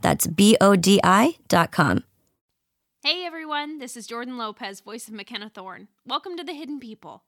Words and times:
That's 0.00 0.26
B 0.26 0.56
O 0.60 0.76
D 0.76 1.00
I 1.02 1.36
dot 1.48 1.72
com. 1.72 2.04
Hey 3.02 3.24
everyone, 3.24 3.78
this 3.78 3.96
is 3.96 4.06
Jordan 4.06 4.36
Lopez, 4.36 4.80
voice 4.80 5.08
of 5.08 5.14
Mackenna 5.14 5.48
Thorne. 5.48 5.88
Welcome 6.04 6.36
to 6.36 6.44
The 6.44 6.52
Hidden 6.52 6.80
People. 6.80 7.22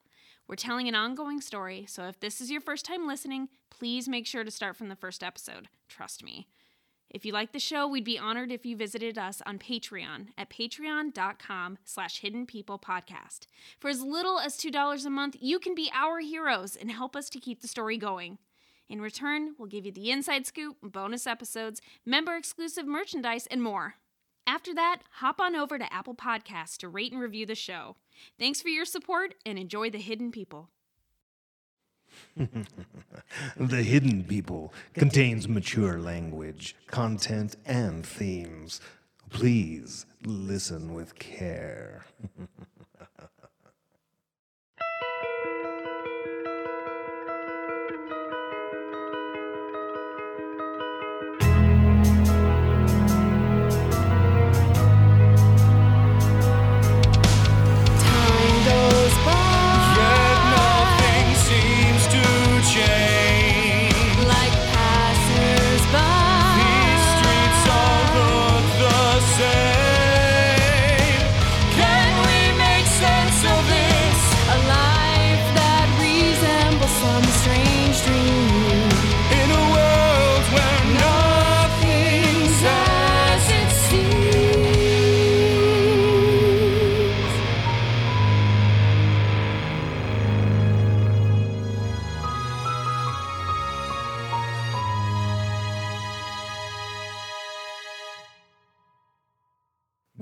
We're 0.48 0.56
telling 0.56 0.88
an 0.88 0.96
ongoing 0.96 1.40
story, 1.40 1.86
so 1.89 2.05
if 2.08 2.18
this 2.18 2.40
is 2.40 2.50
your 2.50 2.61
first 2.61 2.84
time 2.84 3.06
listening, 3.06 3.48
please 3.70 4.08
make 4.08 4.27
sure 4.27 4.42
to 4.42 4.50
start 4.50 4.77
from 4.77 4.89
the 4.89 4.96
first 4.96 5.22
episode. 5.22 5.68
Trust 5.89 6.24
me. 6.24 6.48
If 7.08 7.24
you 7.24 7.33
like 7.33 7.52
the 7.52 7.58
show, 7.58 7.86
we'd 7.89 8.05
be 8.05 8.18
honored 8.18 8.52
if 8.52 8.67
you 8.67 8.77
visited 8.77 9.16
us 9.16 9.42
on 9.46 9.58
Patreon 9.58 10.28
at 10.36 10.50
patreon.com 10.50 11.78
slash 11.84 12.20
hidden 12.20 12.46
people 12.46 12.78
podcast. 12.78 13.46
For 13.78 13.89
as 13.89 14.02
little 14.02 14.39
as 14.39 14.56
$2 14.56 15.06
a 15.06 15.11
month, 15.11 15.36
you 15.40 15.58
can 15.58 15.74
be 15.74 15.90
our 15.95 16.20
heroes 16.20 16.77
and 16.77 16.90
help 16.90 17.16
us 17.16 17.30
to 17.30 17.40
keep 17.40 17.62
the 17.62 17.68
story 17.68 17.96
going. 17.96 18.39
In 18.90 19.01
return, 19.01 19.55
we'll 19.56 19.68
give 19.68 19.86
you 19.86 19.92
the 19.92 20.11
inside 20.11 20.46
scoop, 20.46 20.78
bonus 20.83 21.24
episodes, 21.24 21.80
member 22.05 22.34
exclusive 22.34 22.86
merchandise, 22.86 23.46
and 23.46 23.62
more. 23.62 23.95
After 24.48 24.74
that, 24.74 25.02
hop 25.12 25.40
on 25.40 25.55
over 25.55 25.78
to 25.78 25.92
Apple 25.92 26.17
Podcasts 26.17 26.77
to 26.78 26.89
rate 26.89 27.12
and 27.12 27.20
review 27.20 27.46
the 27.46 27.55
show. 27.55 27.95
Thanks 28.36 28.61
for 28.61 28.68
your 28.68 28.84
support 28.84 29.36
and 29.46 29.61
enjoy 29.61 29.90
The 29.90 29.98
Hidden 29.98 30.33
People. 30.33 30.70
The 33.56 33.84
Hidden 33.84 34.24
People 34.24 34.74
contains 34.95 35.48
mature 35.48 36.01
language, 36.01 36.74
content, 36.89 37.55
and 37.64 38.05
themes. 38.05 38.80
Please 39.28 40.05
listen 40.24 40.95
with 40.95 41.17
care. 41.17 42.07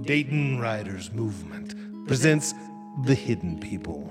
Dayton 0.09 0.59
Writers 0.59 1.13
Movement 1.13 1.75
presents 2.07 2.55
The 3.05 3.15
Hidden 3.15 3.61
People, 3.61 4.11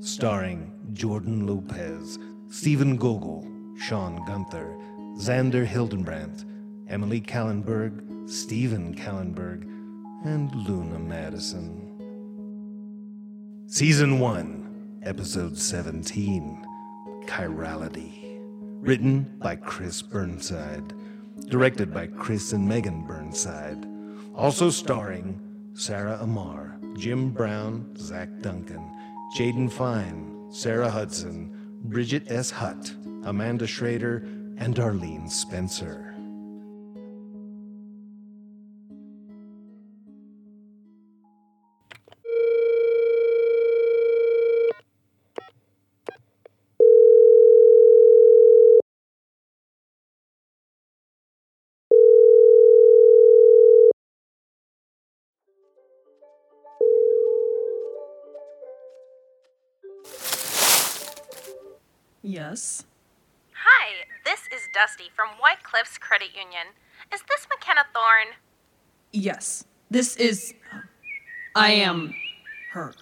starring 0.00 0.70
Jordan 0.92 1.44
Lopez, 1.44 2.20
Stephen 2.50 2.96
Gogol, 2.96 3.44
Sean 3.76 4.24
Gunther, 4.26 4.78
Xander 5.16 5.66
Hildenbrandt, 5.66 6.44
Emily 6.88 7.20
Kallenberg, 7.20 8.30
Stephen 8.30 8.94
Kallenberg, 8.94 9.64
and 10.24 10.54
Luna 10.54 11.00
Madison. 11.00 11.90
Season 13.66 14.20
1, 14.20 15.00
Episode 15.02 15.58
17 15.58 16.64
Chirality. 17.26 18.38
Written 18.86 19.36
by 19.40 19.56
Chris 19.56 20.00
Burnside. 20.00 20.94
Directed 21.48 21.92
by 21.92 22.06
Chris 22.06 22.52
and 22.52 22.68
Megan 22.68 23.04
Burnside. 23.04 23.93
Also 24.34 24.68
starring 24.68 25.40
Sarah 25.74 26.18
Amar, 26.20 26.76
Jim 26.96 27.30
Brown, 27.30 27.94
Zach 27.96 28.28
Duncan, 28.40 28.90
Jaden 29.38 29.70
Fine, 29.70 30.48
Sarah 30.50 30.90
Hudson, 30.90 31.78
Bridget 31.84 32.28
S. 32.28 32.50
Hutt, 32.50 32.94
Amanda 33.22 33.66
Schrader, 33.66 34.26
and 34.56 34.74
Darlene 34.74 35.30
Spencer. 35.30 36.03
Yes. 62.24 62.84
Hi, 63.52 64.06
this 64.24 64.48
is 64.50 64.70
Dusty 64.72 65.10
from 65.14 65.28
White 65.38 65.62
Cliffs 65.62 65.98
Credit 65.98 66.30
Union. 66.34 66.68
Is 67.12 67.20
this 67.28 67.46
Mackenna 67.50 67.84
Thorne? 67.92 68.36
Yes. 69.12 69.66
This 69.90 70.16
is. 70.16 70.54
I 71.54 71.72
am 71.72 72.14
her. 72.72 72.94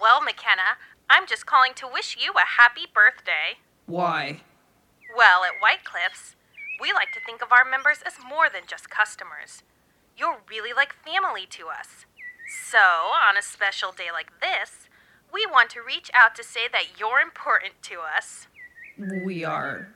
Well, 0.00 0.22
Mackenna, 0.24 0.80
I'm 1.10 1.26
just 1.26 1.44
calling 1.44 1.74
to 1.74 1.86
wish 1.86 2.16
you 2.18 2.32
a 2.32 2.56
happy 2.56 2.86
birthday. 2.92 3.60
Why? 3.84 4.40
Well, 5.14 5.44
at 5.44 5.60
White 5.60 5.84
Cliffs, 5.84 6.34
we 6.80 6.90
like 6.90 7.12
to 7.12 7.20
think 7.20 7.42
of 7.42 7.52
our 7.52 7.68
members 7.68 7.98
as 8.06 8.14
more 8.26 8.48
than 8.50 8.62
just 8.66 8.88
customers. 8.88 9.62
You're 10.16 10.38
really 10.48 10.72
like 10.72 10.94
family 11.04 11.44
to 11.50 11.66
us. 11.68 12.06
So, 12.70 12.78
on 12.78 13.36
a 13.36 13.42
special 13.42 13.92
day 13.92 14.08
like 14.10 14.40
this, 14.40 14.87
we 15.32 15.46
want 15.46 15.70
to 15.70 15.80
reach 15.86 16.10
out 16.14 16.34
to 16.36 16.44
say 16.44 16.68
that 16.72 16.98
you're 16.98 17.20
important 17.20 17.74
to 17.82 17.96
us. 18.00 18.46
We 19.24 19.44
are 19.44 19.88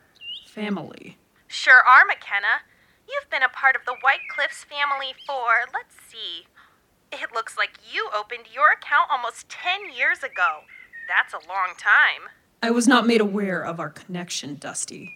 family. 0.46 1.18
Sure 1.46 1.82
are, 1.82 2.06
Mackenna. 2.06 2.62
You've 3.08 3.30
been 3.30 3.42
a 3.42 3.48
part 3.48 3.76
of 3.76 3.84
the 3.84 3.96
White 4.00 4.28
Cliffs 4.34 4.64
family 4.64 5.14
for, 5.26 5.66
let's 5.72 5.96
see, 6.08 6.46
it 7.12 7.32
looks 7.34 7.58
like 7.58 7.78
you 7.92 8.08
opened 8.16 8.44
your 8.54 8.70
account 8.72 9.10
almost 9.10 9.48
10 9.48 9.92
years 9.94 10.18
ago. 10.22 10.60
That's 11.08 11.34
a 11.34 11.48
long 11.48 11.74
time. 11.76 12.30
I 12.62 12.70
was 12.70 12.88
not 12.88 13.06
made 13.06 13.20
aware 13.20 13.62
of 13.62 13.80
our 13.80 13.90
connection, 13.90 14.56
Dusty. 14.56 15.12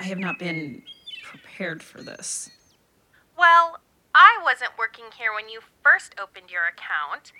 I 0.00 0.04
have 0.04 0.18
not 0.18 0.38
been 0.38 0.82
prepared 1.24 1.82
for 1.82 2.02
this. 2.02 2.50
Well, 3.36 3.80
I 4.14 4.38
wasn't 4.44 4.78
working 4.78 5.06
here 5.18 5.32
when 5.34 5.48
you 5.48 5.60
first 5.82 6.14
opened 6.22 6.50
your 6.50 6.66
account, 6.66 7.32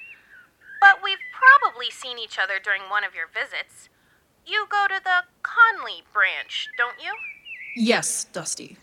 but 0.81 1.03
we've 1.03 1.19
probably 1.33 1.91
seen 1.91 2.19
each 2.19 2.39
other 2.39 2.59
during 2.63 2.83
one 2.83 3.05
of 3.05 3.15
your 3.15 3.29
visits. 3.29 3.89
You 4.47 4.67
go 4.69 4.87
to 4.89 5.01
the 5.03 5.25
Conley 5.43 6.03
branch, 6.13 6.69
don't 6.77 6.97
you? 7.03 7.13
Yes, 7.77 8.25
Dusty. 8.25 8.79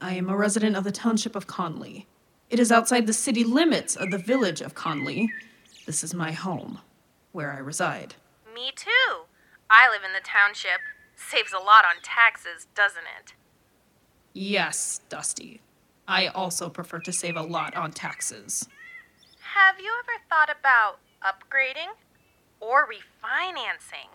I 0.00 0.14
am 0.14 0.28
a 0.28 0.36
resident 0.36 0.76
of 0.76 0.84
the 0.84 0.92
township 0.92 1.34
of 1.34 1.46
Conley. 1.46 2.06
It 2.50 2.60
is 2.60 2.70
outside 2.70 3.06
the 3.06 3.12
city 3.12 3.44
limits 3.44 3.96
of 3.96 4.10
the 4.10 4.18
village 4.18 4.60
of 4.60 4.74
Conley. 4.74 5.28
This 5.86 6.04
is 6.04 6.14
my 6.14 6.32
home, 6.32 6.80
where 7.32 7.52
I 7.52 7.58
reside. 7.58 8.14
Me 8.54 8.70
too. 8.74 9.24
I 9.70 9.88
live 9.90 10.02
in 10.04 10.12
the 10.12 10.24
township. 10.24 10.80
Saves 11.16 11.52
a 11.52 11.58
lot 11.58 11.84
on 11.84 12.00
taxes, 12.02 12.68
doesn't 12.74 13.04
it? 13.18 13.34
Yes, 14.32 15.00
Dusty. 15.08 15.60
I 16.06 16.28
also 16.28 16.70
prefer 16.70 17.00
to 17.00 17.12
save 17.12 17.36
a 17.36 17.42
lot 17.42 17.74
on 17.74 17.90
taxes. 17.90 18.68
Have 19.54 19.80
you 19.80 19.92
ever 19.98 20.22
thought 20.28 20.48
about 20.48 21.00
upgrading 21.22 21.94
or 22.60 22.86
refinancing? 22.86 24.10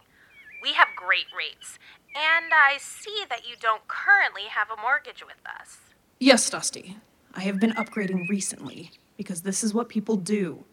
We 0.61 0.73
have 0.73 0.87
great 0.95 1.25
rates, 1.37 1.77
and 2.15 2.53
I 2.53 2.77
see 2.77 3.25
that 3.29 3.47
you 3.47 3.55
don't 3.59 3.87
currently 3.87 4.43
have 4.43 4.67
a 4.69 4.81
mortgage 4.81 5.23
with 5.25 5.41
us. 5.59 5.77
Yes, 6.19 6.49
Dusty. 6.49 6.97
I 7.33 7.41
have 7.41 7.59
been 7.59 7.73
upgrading 7.73 8.29
recently 8.29 8.91
because 9.17 9.41
this 9.41 9.63
is 9.63 9.73
what 9.73 9.89
people 9.89 10.15
do. 10.15 10.63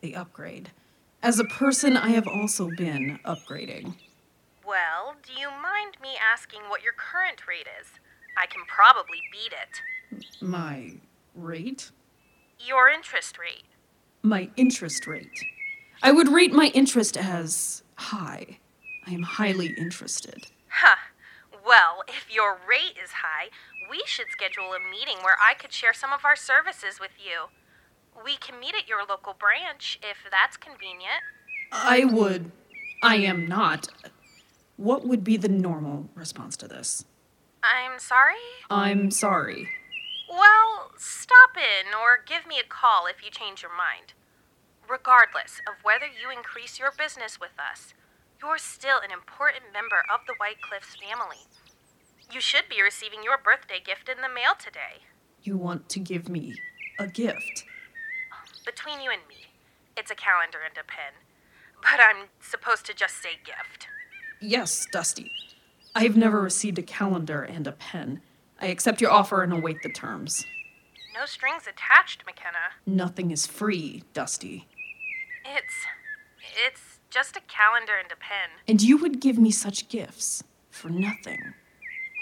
They 0.00 0.14
upgrade. 0.14 0.70
As 1.22 1.38
a 1.38 1.44
person, 1.44 1.96
I 1.96 2.10
have 2.10 2.28
also 2.28 2.70
been 2.76 3.18
upgrading. 3.24 3.94
Well, 4.64 5.16
do 5.26 5.32
you 5.38 5.48
mind 5.50 5.96
me 6.00 6.10
asking 6.20 6.60
what 6.68 6.82
your 6.82 6.92
current 6.92 7.46
rate 7.48 7.66
is? 7.80 7.88
I 8.38 8.46
can 8.46 8.62
probably 8.66 9.18
beat 9.32 9.52
it. 9.52 10.40
My 10.40 10.92
rate? 11.34 11.90
Your 12.64 12.88
interest 12.88 13.38
rate. 13.38 13.64
My 14.22 14.48
interest 14.56 15.06
rate. 15.06 15.44
I 16.02 16.12
would 16.12 16.28
rate 16.28 16.52
my 16.52 16.70
interest 16.74 17.16
as 17.16 17.82
high. 17.94 18.58
I 19.06 19.12
am 19.12 19.22
highly 19.22 19.74
interested. 19.76 20.46
Huh. 20.68 20.96
Well, 21.66 22.02
if 22.08 22.26
your 22.34 22.58
rate 22.68 22.96
is 23.02 23.10
high, 23.22 23.48
we 23.90 24.02
should 24.06 24.26
schedule 24.30 24.72
a 24.72 24.90
meeting 24.90 25.22
where 25.22 25.36
I 25.42 25.54
could 25.54 25.72
share 25.72 25.92
some 25.92 26.12
of 26.12 26.24
our 26.24 26.36
services 26.36 26.98
with 26.98 27.12
you. 27.18 27.48
We 28.24 28.36
can 28.36 28.58
meet 28.58 28.74
at 28.74 28.88
your 28.88 29.04
local 29.06 29.34
branch 29.34 29.98
if 30.02 30.30
that's 30.30 30.56
convenient. 30.56 31.22
I 31.72 32.04
would. 32.04 32.50
I 33.02 33.16
am 33.16 33.46
not. 33.46 33.88
What 34.76 35.06
would 35.06 35.22
be 35.22 35.36
the 35.36 35.48
normal 35.48 36.08
response 36.14 36.56
to 36.58 36.68
this? 36.68 37.04
I'm 37.62 37.98
sorry? 37.98 38.36
I'm 38.70 39.10
sorry. 39.10 39.68
Well, 40.30 40.92
stop 40.96 41.56
in 41.56 41.92
or 41.94 42.24
give 42.26 42.46
me 42.46 42.58
a 42.58 42.66
call 42.66 43.06
if 43.06 43.22
you 43.24 43.30
change 43.30 43.62
your 43.62 43.76
mind. 43.76 44.14
Regardless 44.90 45.60
of 45.68 45.84
whether 45.84 46.06
you 46.06 46.36
increase 46.36 46.80
your 46.80 46.90
business 46.90 47.38
with 47.38 47.54
us, 47.60 47.94
you're 48.42 48.58
still 48.58 48.98
an 48.98 49.12
important 49.12 49.72
member 49.72 50.02
of 50.12 50.26
the 50.26 50.34
White 50.38 50.60
Cliffs 50.60 50.96
family. 50.96 51.46
You 52.32 52.40
should 52.40 52.68
be 52.68 52.82
receiving 52.82 53.22
your 53.22 53.38
birthday 53.38 53.78
gift 53.78 54.08
in 54.08 54.20
the 54.20 54.28
mail 54.28 54.58
today. 54.58 55.06
You 55.44 55.56
want 55.56 55.88
to 55.90 56.00
give 56.00 56.28
me 56.28 56.54
a 56.98 57.06
gift? 57.06 57.64
Between 58.66 59.00
you 59.00 59.12
and 59.12 59.22
me, 59.28 59.54
it's 59.96 60.10
a 60.10 60.16
calendar 60.16 60.58
and 60.66 60.76
a 60.76 60.82
pen. 60.82 61.14
But 61.82 62.00
I'm 62.00 62.26
supposed 62.40 62.84
to 62.86 62.94
just 62.94 63.22
say 63.22 63.38
gift. 63.44 63.86
Yes, 64.40 64.88
Dusty. 64.90 65.30
I 65.94 66.02
have 66.02 66.16
never 66.16 66.40
received 66.40 66.80
a 66.80 66.82
calendar 66.82 67.42
and 67.42 67.68
a 67.68 67.72
pen. 67.72 68.22
I 68.60 68.66
accept 68.66 69.00
your 69.00 69.12
offer 69.12 69.44
and 69.44 69.52
await 69.52 69.82
the 69.82 69.92
terms. 69.92 70.44
No 71.14 71.26
strings 71.26 71.68
attached, 71.68 72.24
Mackenna. 72.26 72.74
Nothing 72.86 73.30
is 73.30 73.46
free, 73.46 74.02
Dusty. 74.12 74.66
It's. 75.56 75.74
it's 76.66 76.98
just 77.10 77.36
a 77.36 77.40
calendar 77.40 77.94
and 78.00 78.10
a 78.12 78.16
pen. 78.16 78.62
And 78.68 78.80
you 78.80 78.96
would 78.98 79.20
give 79.20 79.36
me 79.38 79.50
such 79.50 79.88
gifts 79.88 80.44
for 80.70 80.88
nothing. 80.88 81.54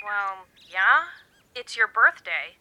Well, 0.04 0.46
yeah? 0.72 1.12
It's 1.54 1.76
your 1.76 1.88
birthday. 1.88 2.56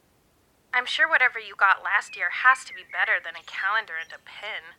I'm 0.74 0.86
sure 0.86 1.08
whatever 1.08 1.40
you 1.40 1.56
got 1.56 1.84
last 1.84 2.18
year 2.18 2.28
has 2.44 2.66
to 2.66 2.74
be 2.74 2.84
better 2.92 3.24
than 3.24 3.36
a 3.36 3.46
calendar 3.46 3.94
and 4.00 4.12
a 4.12 4.20
pen. 4.26 4.76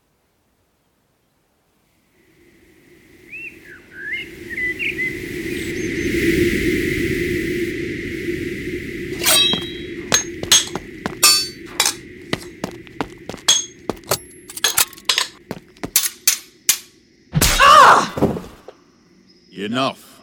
Enough. 19.53 20.21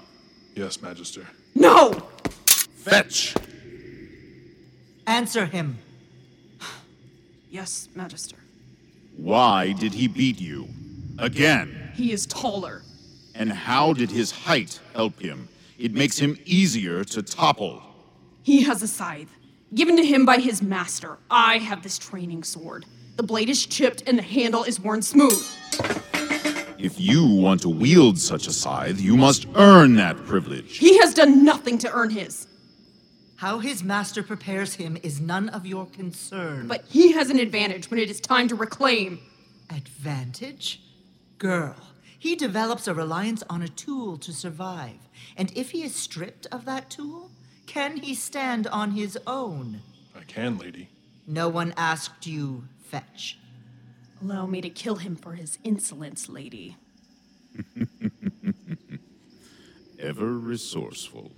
Yes, 0.56 0.82
Magister. 0.82 1.28
No! 1.54 1.92
Fetch! 2.76 3.36
Answer 5.06 5.46
him. 5.46 5.78
Yes, 7.50 7.90
Magister. 7.94 8.38
Why 9.18 9.74
did 9.74 9.94
he 9.94 10.08
beat 10.08 10.40
you? 10.40 10.68
Again. 11.20 11.92
He 11.96 12.12
is 12.12 12.26
taller. 12.26 12.82
And 13.34 13.52
how 13.52 13.94
did 13.94 14.10
his 14.10 14.32
height 14.32 14.80
help 14.94 15.20
him? 15.20 15.48
It 15.78 15.94
makes 15.94 16.18
him 16.18 16.38
easier 16.46 17.04
to 17.04 17.22
topple. 17.22 17.82
He 18.44 18.64
has 18.64 18.82
a 18.82 18.88
scythe, 18.88 19.34
given 19.74 19.98
to 19.98 20.06
him 20.06 20.26
by 20.26 20.38
his 20.38 20.62
master. 20.62 21.18
I 21.30 21.58
have 21.58 21.84
this 21.84 21.98
training 21.98 22.44
sword. 22.44 22.86
The 23.18 23.24
blade 23.24 23.50
is 23.50 23.66
chipped 23.66 24.04
and 24.08 24.18
the 24.18 24.24
handle 24.24 24.64
is 24.64 24.80
worn 24.80 25.02
smooth. 25.02 25.46
If 26.86 27.00
you 27.00 27.26
want 27.26 27.64
to 27.64 27.70
wield 27.70 28.20
such 28.20 28.46
a 28.46 28.54
scythe, 28.54 29.02
you 29.02 29.18
must 29.18 29.48
earn 29.56 29.96
that 29.96 30.24
privilege. 30.28 30.78
He 30.78 31.00
has 31.00 31.16
done 31.16 31.44
nothing 31.44 31.80
to 31.80 31.92
earn 31.92 32.12
his. 32.12 32.48
How 33.38 33.58
his 33.58 33.84
master 33.84 34.22
prepares 34.22 34.76
him 34.76 34.96
is 35.02 35.20
none 35.20 35.50
of 35.50 35.66
your 35.66 35.88
concern. 35.88 36.68
But 36.68 36.86
he 36.88 37.14
has 37.14 37.32
an 37.32 37.40
advantage 37.40 37.90
when 37.90 38.00
it 38.00 38.12
is 38.12 38.22
time 38.22 38.48
to 38.50 38.56
reclaim. 38.56 39.18
Advantage? 39.72 40.80
Girl, 41.40 41.76
he 42.20 42.36
develops 42.36 42.88
a 42.88 42.94
reliance 42.94 43.42
on 43.50 43.64
a 43.64 43.68
tool 43.68 44.20
to 44.20 44.32
survive. 44.32 45.00
And 45.36 45.52
if 45.56 45.72
he 45.72 45.82
is 45.82 45.96
stripped 45.96 46.46
of 46.52 46.66
that 46.66 46.92
tool, 46.92 47.32
can 47.66 47.98
he 47.98 48.14
stand 48.14 48.68
on 48.68 48.92
his 48.92 49.18
own? 49.26 49.82
I 50.16 50.22
can, 50.26 50.60
lady. 50.60 50.90
No 51.26 51.50
one 51.50 51.74
asked 51.78 52.28
you, 52.28 52.66
fetch. 52.84 53.40
Allow 54.26 54.48
me 54.48 54.60
to 54.62 54.72
kill 54.72 54.96
him 54.96 55.16
for 55.16 55.34
his 55.34 55.60
insolence, 55.64 56.28
lady. 56.28 56.78
Ever 60.00 60.34
resourceful. 60.34 61.32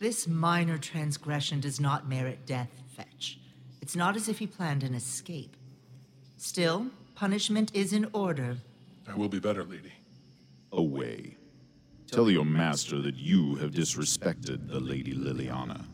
This 0.00 0.26
minor 0.26 0.76
transgression 0.76 1.60
does 1.60 1.78
not 1.78 2.08
merit 2.08 2.46
death, 2.46 2.70
Fetch. 2.96 3.38
It's 3.80 3.94
not 3.94 4.16
as 4.16 4.28
if 4.28 4.40
he 4.40 4.48
planned 4.48 4.82
an 4.82 4.92
escape. 4.92 5.56
Still, 6.36 6.86
punishment 7.14 7.70
is 7.74 7.92
in 7.92 8.08
order. 8.12 8.56
I 9.08 9.14
will 9.14 9.28
be 9.28 9.38
better, 9.38 9.62
lady. 9.62 9.92
Away. 10.72 11.36
Tell 12.08 12.28
your 12.28 12.44
master 12.44 13.00
that 13.02 13.14
you 13.14 13.54
have 13.56 13.70
disrespected 13.70 14.68
the 14.68 14.80
Lady 14.80 15.14
Liliana. 15.14 15.84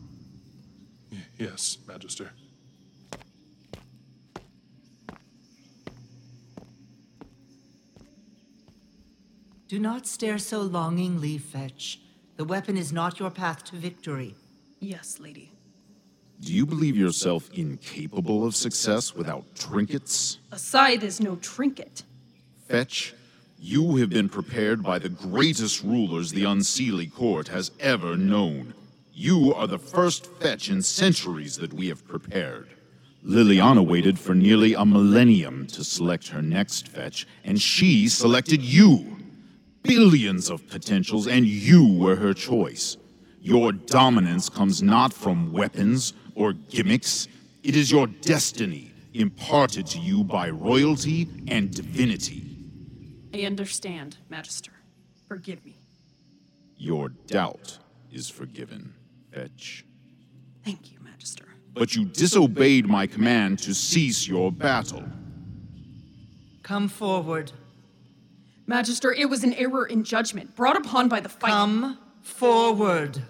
Y- 1.11 1.19
yes, 1.37 1.77
Magister. 1.85 2.31
Do 9.67 9.79
not 9.79 10.07
stare 10.07 10.37
so 10.37 10.61
longingly, 10.61 11.37
Fetch. 11.37 11.99
The 12.37 12.45
weapon 12.45 12.77
is 12.77 12.93
not 12.93 13.19
your 13.19 13.29
path 13.29 13.65
to 13.65 13.75
victory. 13.75 14.33
Yes, 14.79 15.19
lady. 15.19 15.51
Do 16.39 16.53
you 16.53 16.65
believe 16.65 16.95
yourself 16.95 17.49
incapable 17.53 18.45
of 18.45 18.55
success 18.55 19.13
without 19.13 19.43
trinkets? 19.55 20.37
A 20.53 20.57
scythe 20.57 21.03
is 21.03 21.19
no 21.19 21.35
trinket. 21.37 22.03
Fetch, 22.69 23.13
you 23.59 23.97
have 23.97 24.09
been 24.09 24.29
prepared 24.29 24.83
by 24.83 24.99
the 24.99 25.09
greatest 25.09 25.83
rulers 25.83 26.31
the 26.31 26.43
Unseelie 26.43 27.11
Court 27.11 27.49
has 27.49 27.71
ever 27.81 28.15
known. 28.15 28.73
You 29.11 29.53
are 29.53 29.67
the 29.67 29.79
first 29.79 30.27
fetch 30.39 30.69
in 30.69 30.81
centuries 30.81 31.57
that 31.57 31.73
we 31.73 31.89
have 31.89 32.07
prepared. 32.07 32.69
Liliana 33.25 33.85
waited 33.85 34.17
for 34.17 34.33
nearly 34.33 34.75
a 34.75 34.85
millennium 34.85 35.67
to 35.67 35.83
select 35.83 36.29
her 36.29 36.41
next 36.41 36.87
fetch, 36.87 37.27
and 37.43 37.59
she 37.61 38.07
selected 38.07 38.61
you. 38.61 39.16
Billions 39.87 40.49
of 40.49 40.67
potentials, 40.67 41.27
and 41.27 41.45
you 41.45 41.93
were 41.93 42.15
her 42.15 42.33
choice. 42.33 42.97
Your 43.41 43.71
dominance 43.71 44.49
comes 44.49 44.83
not 44.83 45.13
from 45.13 45.51
weapons 45.51 46.13
or 46.35 46.53
gimmicks, 46.53 47.27
it 47.63 47.75
is 47.75 47.91
your 47.91 48.07
destiny 48.07 48.91
imparted 49.13 49.87
to 49.87 49.99
you 49.99 50.23
by 50.23 50.49
royalty 50.49 51.27
and 51.47 51.73
divinity. 51.73 52.43
I 53.33 53.41
understand, 53.41 54.17
Magister. 54.29 54.71
Forgive 55.27 55.65
me. 55.65 55.79
Your 56.77 57.09
doubt 57.09 57.79
is 58.11 58.29
forgiven, 58.29 58.93
Fetch. 59.33 59.83
Thank 60.63 60.91
you, 60.91 60.99
Magister. 60.99 61.45
But 61.73 61.95
you 61.95 62.05
disobeyed 62.05 62.87
my 62.87 63.07
command 63.07 63.59
to 63.59 63.73
cease 63.73 64.27
your 64.27 64.51
battle. 64.51 65.03
Come 66.63 66.87
forward. 66.87 67.51
Magister, 68.69 69.13
it 69.13 69.29
was 69.29 69.45
an 69.45 69.53
error 69.53 69.85
in 69.85 70.03
judgment 70.03 70.53
brought 70.53 70.75
upon 70.75 71.07
by 71.07 71.21
the 71.21 71.29
fight. 71.29 71.51
Come 71.51 71.97
forward. 72.21 73.21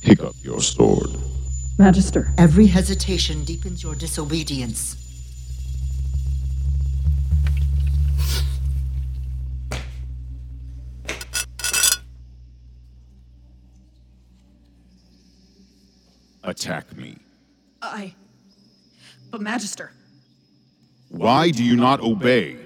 Pick 0.00 0.22
up 0.22 0.34
your 0.42 0.62
sword. 0.62 1.08
Magister. 1.78 2.32
Every 2.38 2.66
hesitation 2.66 3.44
deepens 3.44 3.82
your 3.82 3.94
disobedience. 3.94 5.05
Attack 16.66 16.96
me. 16.96 17.16
I. 17.80 18.12
But, 19.30 19.40
Magister, 19.40 19.92
Why 21.10 21.50
do 21.50 21.62
you 21.62 21.76
not 21.76 22.00
obey? 22.00 22.56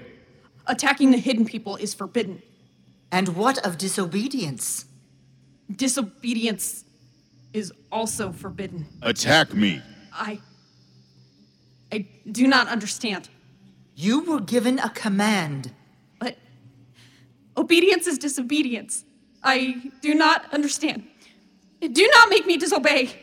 attacking 0.65 1.11
the 1.11 1.17
hidden 1.17 1.45
people 1.45 1.75
is 1.75 1.93
forbidden. 1.93 2.41
And 3.11 3.35
what 3.35 3.57
of 3.59 3.77
disobedience? 3.77 4.85
Disobedience 5.75 6.83
is 7.53 7.71
also 7.91 8.31
forbidden. 8.31 8.87
Attack 9.03 9.53
me. 9.53 9.81
I. 10.11 10.39
I 11.91 12.07
do 12.31 12.47
not 12.47 12.69
understand. 12.69 13.29
You 13.95 14.23
were 14.23 14.39
given 14.39 14.79
a 14.79 14.89
command. 14.89 15.71
But. 16.17 16.37
Obedience 17.55 18.07
is 18.07 18.17
disobedience. 18.17 19.05
I 19.43 19.91
do 20.01 20.15
not 20.15 20.51
understand. 20.51 21.03
Do 21.81 22.09
not 22.15 22.29
make 22.29 22.47
me 22.47 22.57
disobey. 22.57 23.13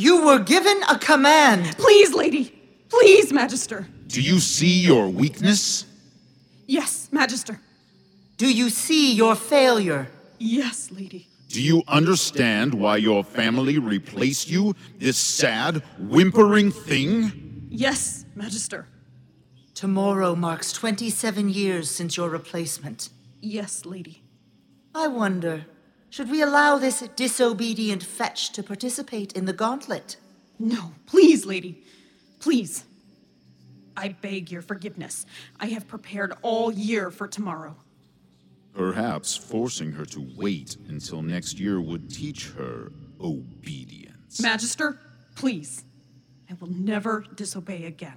You 0.00 0.24
were 0.24 0.38
given 0.38 0.80
a 0.88 0.98
command. 0.98 1.76
Please, 1.76 2.14
lady. 2.14 2.58
Please, 2.88 3.34
Magister. 3.34 3.86
Do 4.06 4.22
you 4.22 4.40
see 4.40 4.80
your 4.80 5.10
weakness? 5.10 5.84
Yes, 6.66 7.10
Magister. 7.12 7.60
Do 8.38 8.50
you 8.50 8.70
see 8.70 9.12
your 9.12 9.34
failure? 9.36 10.08
Yes, 10.38 10.90
lady. 10.90 11.28
Do 11.48 11.60
you 11.60 11.82
understand 11.86 12.72
why 12.72 12.96
your 12.96 13.22
family 13.22 13.78
replaced 13.78 14.48
you, 14.48 14.74
this 14.98 15.18
sad, 15.18 15.82
whimpering 15.98 16.72
thing? 16.72 17.66
Yes, 17.68 18.24
Magister. 18.34 18.86
Tomorrow 19.74 20.34
marks 20.34 20.72
27 20.72 21.50
years 21.50 21.90
since 21.90 22.16
your 22.16 22.30
replacement. 22.30 23.10
Yes, 23.42 23.84
lady. 23.84 24.22
I 24.94 25.08
wonder, 25.08 25.66
should 26.10 26.30
we 26.30 26.42
allow 26.42 26.76
this 26.76 27.08
disobedient 27.14 28.02
fetch 28.02 28.50
to 28.52 28.62
participate 28.62 29.32
in 29.32 29.44
the 29.44 29.52
gauntlet? 29.52 30.16
No, 30.58 30.92
please, 31.06 31.46
lady. 31.46 31.82
Please. 32.40 32.84
I 33.96 34.08
beg 34.08 34.50
your 34.50 34.62
forgiveness. 34.62 35.24
I 35.58 35.66
have 35.66 35.86
prepared 35.86 36.34
all 36.42 36.72
year 36.72 37.10
for 37.10 37.28
tomorrow. 37.28 37.76
Perhaps 38.74 39.36
forcing 39.36 39.92
her 39.92 40.04
to 40.06 40.26
wait 40.36 40.76
until 40.88 41.22
next 41.22 41.58
year 41.58 41.80
would 41.80 42.10
teach 42.10 42.50
her 42.50 42.92
obedience. 43.20 44.40
Magister, 44.40 44.98
please. 45.36 45.84
I 46.50 46.54
will 46.60 46.70
never 46.70 47.24
disobey 47.36 47.84
again. 47.84 48.16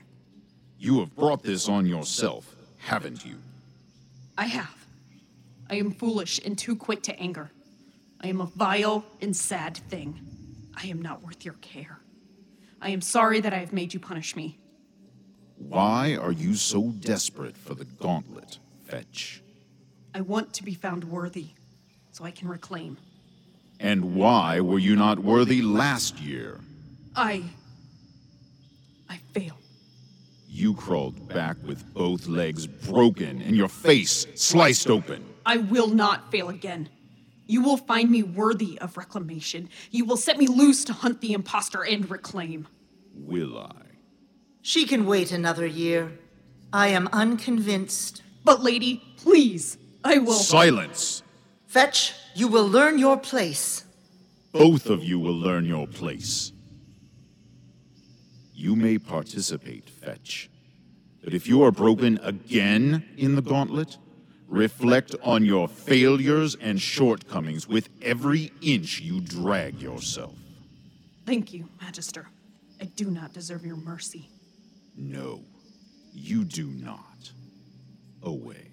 You 0.79 1.00
have 1.00 1.15
brought 1.15 1.43
this 1.43 1.69
on 1.69 1.85
yourself, 1.85 2.55
haven't 2.77 3.25
you? 3.25 3.35
I 4.38 4.45
have. 4.45 4.88
I 5.69 5.75
am 5.75 5.91
foolish 5.91 6.39
and 6.43 6.57
too 6.57 6.75
quick 6.75 7.03
to 7.03 7.19
anger. 7.19 7.51
I 8.24 8.27
am 8.27 8.39
a 8.39 8.46
vile 8.46 9.03
and 9.22 9.36
sad 9.36 9.75
thing. 9.75 10.18
I 10.74 10.88
am 10.88 11.01
not 11.01 11.22
worth 11.24 11.44
your 11.44 11.56
care. 11.56 12.00
I 12.82 12.89
am 12.89 13.01
sorry 13.01 13.42
that 13.42 13.53
I 13.53 13.58
have 13.58 13.74
made 13.74 13.94
you 13.94 14.00
punish 14.00 14.36
me. 14.38 14.58
Why 15.58 16.15
are 16.15 16.32
you 16.32 16.56
so 16.56 16.94
desperate 17.00 17.58
for 17.58 17.75
the 17.75 17.84
gauntlet, 17.84 18.60
Fetch? 18.86 19.42
I 20.15 20.22
want 20.22 20.53
to 20.53 20.63
be 20.63 20.74
found 20.74 21.03
worthy, 21.03 21.50
so 22.12 22.24
I 22.24 22.32
can 22.32 22.48
reclaim. 22.48 22.98
And 23.80 24.15
why 24.15 24.62
were 24.62 24.80
you 24.80 24.96
not 24.96 25.20
worthy 25.20 25.62
last 25.62 26.20
year? 26.20 26.62
I. 27.18 27.44
I 29.10 29.18
failed. 29.34 29.58
You 30.48 30.75
crawled 30.75 31.27
back 31.27 31.58
with 31.63 31.94
both 31.94 32.27
legs 32.27 32.68
broken 32.68 33.42
and 33.42 33.56
your 33.56 33.68
face 33.68 34.27
sliced 34.36 34.89
open. 34.89 35.25
I 35.46 35.58
will 35.58 35.89
not 35.89 36.32
fail 36.32 36.50
again. 36.50 36.88
You 37.53 37.62
will 37.62 37.77
find 37.77 38.10
me 38.10 38.24
worthy 38.24 38.79
of 38.79 38.98
reclamation. 38.98 39.69
You 39.91 40.05
will 40.05 40.17
set 40.17 40.39
me 40.39 40.48
loose 40.48 40.83
to 40.86 40.93
hunt 40.93 41.22
the 41.22 41.33
impostor 41.33 41.86
and 41.86 42.10
reclaim. 42.10 42.67
Will 43.13 43.60
I? 43.60 43.83
She 44.63 44.88
can 44.88 45.05
wait 45.05 45.31
another 45.31 45.67
year. 45.67 46.17
I 46.74 46.88
am 46.88 47.07
unconvinced. 47.13 48.24
But, 48.43 48.63
lady, 48.63 49.03
please, 49.17 49.77
I 50.03 50.17
will. 50.17 50.33
Silence! 50.33 51.22
Fetch, 51.67 52.15
you 52.33 52.48
will 52.48 52.67
learn 52.67 52.98
your 52.98 53.17
place. 53.17 53.86
Both 54.51 54.89
of 54.89 55.03
you 55.03 55.19
will 55.19 55.38
learn 55.38 55.67
your 55.67 55.86
place. 55.86 56.53
You 58.51 58.75
may 58.75 58.98
participate, 58.98 59.91
Fetch. 59.91 60.50
But 61.24 61.36
if 61.36 61.45
you 61.48 61.62
are 61.62 61.72
broken 61.72 62.19
again 62.24 63.05
in 63.15 63.36
the 63.36 63.43
gauntlet, 63.43 64.00
reflect 64.53 65.15
on 65.24 65.43
your 65.43 65.67
failures 65.67 66.55
and 66.62 66.79
shortcomings 66.79 67.67
with 67.67 67.89
every 68.03 68.51
inch 68.62 69.01
you 69.01 69.19
drag 69.19 69.81
yourself. 69.81 70.36
Thank 71.25 71.53
you, 71.53 71.67
Magister. 71.81 72.27
I 72.79 72.86
do 72.86 73.10
not 73.10 73.33
deserve 73.33 73.65
your 73.65 73.77
mercy. 73.77 74.29
No, 74.95 75.41
you 76.13 76.43
do 76.43 76.67
not. 76.67 77.31
Away. 78.22 78.73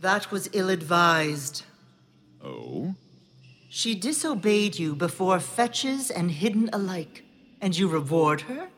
That 0.00 0.30
was 0.30 0.48
ill 0.52 0.70
advised. 0.70 1.64
Oh? 2.44 2.94
She 3.68 3.94
disobeyed 3.94 4.78
you 4.78 4.94
before 4.94 5.40
fetches 5.40 6.10
and 6.10 6.30
hidden 6.30 6.70
alike, 6.72 7.24
and 7.60 7.76
you 7.76 7.88
reward 7.88 8.42
her? 8.42 8.68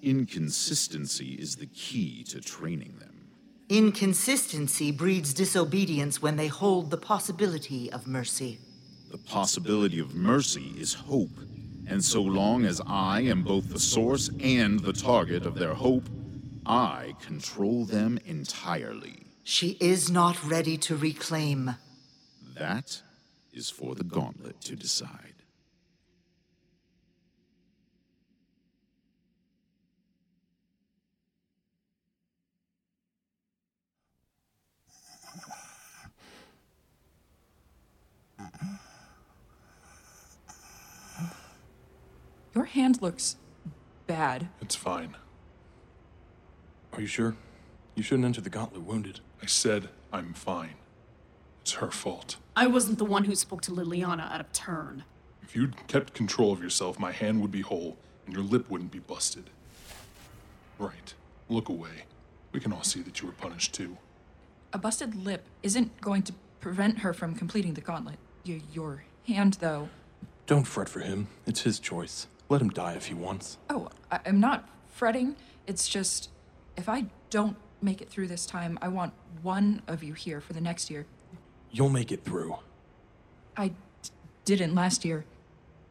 Inconsistency 0.00 1.34
is 1.34 1.56
the 1.56 1.66
key 1.66 2.22
to 2.24 2.40
training 2.40 2.94
them. 3.00 3.28
Inconsistency 3.68 4.92
breeds 4.92 5.34
disobedience 5.34 6.22
when 6.22 6.36
they 6.36 6.46
hold 6.46 6.90
the 6.90 6.96
possibility 6.96 7.90
of 7.92 8.06
mercy. 8.06 8.60
The 9.10 9.18
possibility 9.18 9.98
of 9.98 10.14
mercy 10.14 10.72
is 10.78 10.94
hope, 10.94 11.36
and 11.86 12.02
so 12.02 12.22
long 12.22 12.64
as 12.64 12.80
I 12.86 13.22
am 13.22 13.42
both 13.42 13.68
the 13.68 13.80
source 13.80 14.30
and 14.40 14.78
the 14.80 14.92
target 14.92 15.44
of 15.44 15.56
their 15.56 15.74
hope, 15.74 16.08
I 16.64 17.14
control 17.20 17.84
them 17.84 18.18
entirely. 18.24 19.27
She 19.50 19.78
is 19.80 20.10
not 20.10 20.44
ready 20.44 20.76
to 20.76 20.94
reclaim. 20.94 21.76
That 22.54 23.00
is 23.50 23.70
for 23.70 23.94
the 23.94 24.04
gauntlet 24.04 24.60
to 24.60 24.76
decide. 24.76 25.36
Your 42.54 42.66
hand 42.66 43.00
looks 43.00 43.36
bad. 44.06 44.50
It's 44.60 44.74
fine. 44.74 45.16
Are 46.92 47.00
you 47.00 47.06
sure? 47.06 47.34
You 47.94 48.02
shouldn't 48.02 48.26
enter 48.26 48.42
the 48.42 48.50
gauntlet 48.50 48.82
wounded. 48.82 49.20
I 49.42 49.46
said 49.46 49.88
I'm 50.12 50.32
fine. 50.34 50.74
It's 51.62 51.72
her 51.74 51.90
fault. 51.90 52.36
I 52.56 52.66
wasn't 52.66 52.98
the 52.98 53.04
one 53.04 53.24
who 53.24 53.34
spoke 53.34 53.62
to 53.62 53.70
Liliana 53.72 54.32
out 54.32 54.40
of 54.40 54.52
turn. 54.52 55.04
If 55.42 55.54
you'd 55.54 55.86
kept 55.86 56.14
control 56.14 56.52
of 56.52 56.62
yourself, 56.62 56.98
my 56.98 57.12
hand 57.12 57.40
would 57.40 57.50
be 57.52 57.60
whole 57.60 57.96
and 58.26 58.34
your 58.34 58.44
lip 58.44 58.70
wouldn't 58.70 58.90
be 58.90 58.98
busted. 58.98 59.50
Right. 60.78 61.14
Look 61.48 61.68
away. 61.68 62.04
We 62.52 62.60
can 62.60 62.72
all 62.72 62.82
see 62.82 63.00
that 63.02 63.20
you 63.20 63.26
were 63.26 63.32
punished 63.34 63.74
too. 63.74 63.96
A 64.72 64.78
busted 64.78 65.14
lip 65.14 65.44
isn't 65.62 66.00
going 66.00 66.22
to 66.22 66.32
prevent 66.60 66.98
her 67.00 67.12
from 67.12 67.34
completing 67.34 67.74
the 67.74 67.80
gauntlet. 67.80 68.18
Y- 68.46 68.60
your 68.72 69.04
hand, 69.26 69.54
though. 69.60 69.88
Don't 70.46 70.64
fret 70.66 70.88
for 70.88 71.00
him. 71.00 71.28
It's 71.46 71.62
his 71.62 71.78
choice. 71.78 72.26
Let 72.48 72.60
him 72.62 72.70
die 72.70 72.94
if 72.94 73.06
he 73.06 73.14
wants. 73.14 73.58
Oh, 73.70 73.88
I- 74.10 74.20
I'm 74.26 74.40
not 74.40 74.68
fretting. 74.92 75.36
It's 75.66 75.88
just, 75.88 76.30
if 76.76 76.88
I 76.88 77.06
don't 77.30 77.56
make 77.80 78.00
it 78.00 78.08
through 78.08 78.28
this 78.28 78.46
time, 78.46 78.78
I 78.82 78.88
want 78.88 79.12
one 79.42 79.82
of 79.86 80.02
you 80.02 80.12
here 80.14 80.40
for 80.40 80.52
the 80.52 80.60
next 80.60 80.90
year. 80.90 81.06
You'll 81.70 81.88
make 81.90 82.10
it 82.12 82.24
through. 82.24 82.56
I 83.56 83.68
d- 83.68 83.74
didn't 84.44 84.74
last 84.74 85.04
year. 85.04 85.24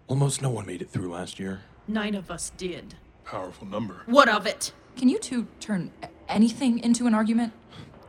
Almost 0.07 0.41
no 0.41 0.49
one 0.49 0.65
made 0.65 0.81
it 0.81 0.89
through 0.89 1.11
last 1.11 1.39
year. 1.39 1.61
Nine 1.87 2.15
of 2.15 2.31
us 2.31 2.51
did. 2.57 2.95
Powerful 3.25 3.67
number. 3.67 4.01
What 4.05 4.29
of 4.29 4.45
it? 4.45 4.71
Can 4.95 5.09
you 5.09 5.19
two 5.19 5.47
turn 5.59 5.91
a- 6.01 6.07
anything 6.29 6.79
into 6.79 7.07
an 7.07 7.13
argument? 7.13 7.53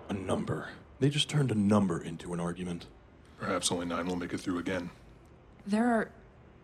A 0.09 0.15
number. 0.15 0.69
They 1.01 1.11
just 1.11 1.29
turned 1.29 1.51
a 1.53 1.55
number 1.55 2.01
into 2.01 2.33
an 2.33 2.41
argument. 2.41 2.87
Perhaps 3.39 3.71
only 3.71 3.87
nine 3.87 4.07
will 4.07 4.17
make 4.17 4.33
it 4.33 4.41
through 4.41 4.59
again. 4.59 4.91
There 5.67 5.87
are 5.87 6.11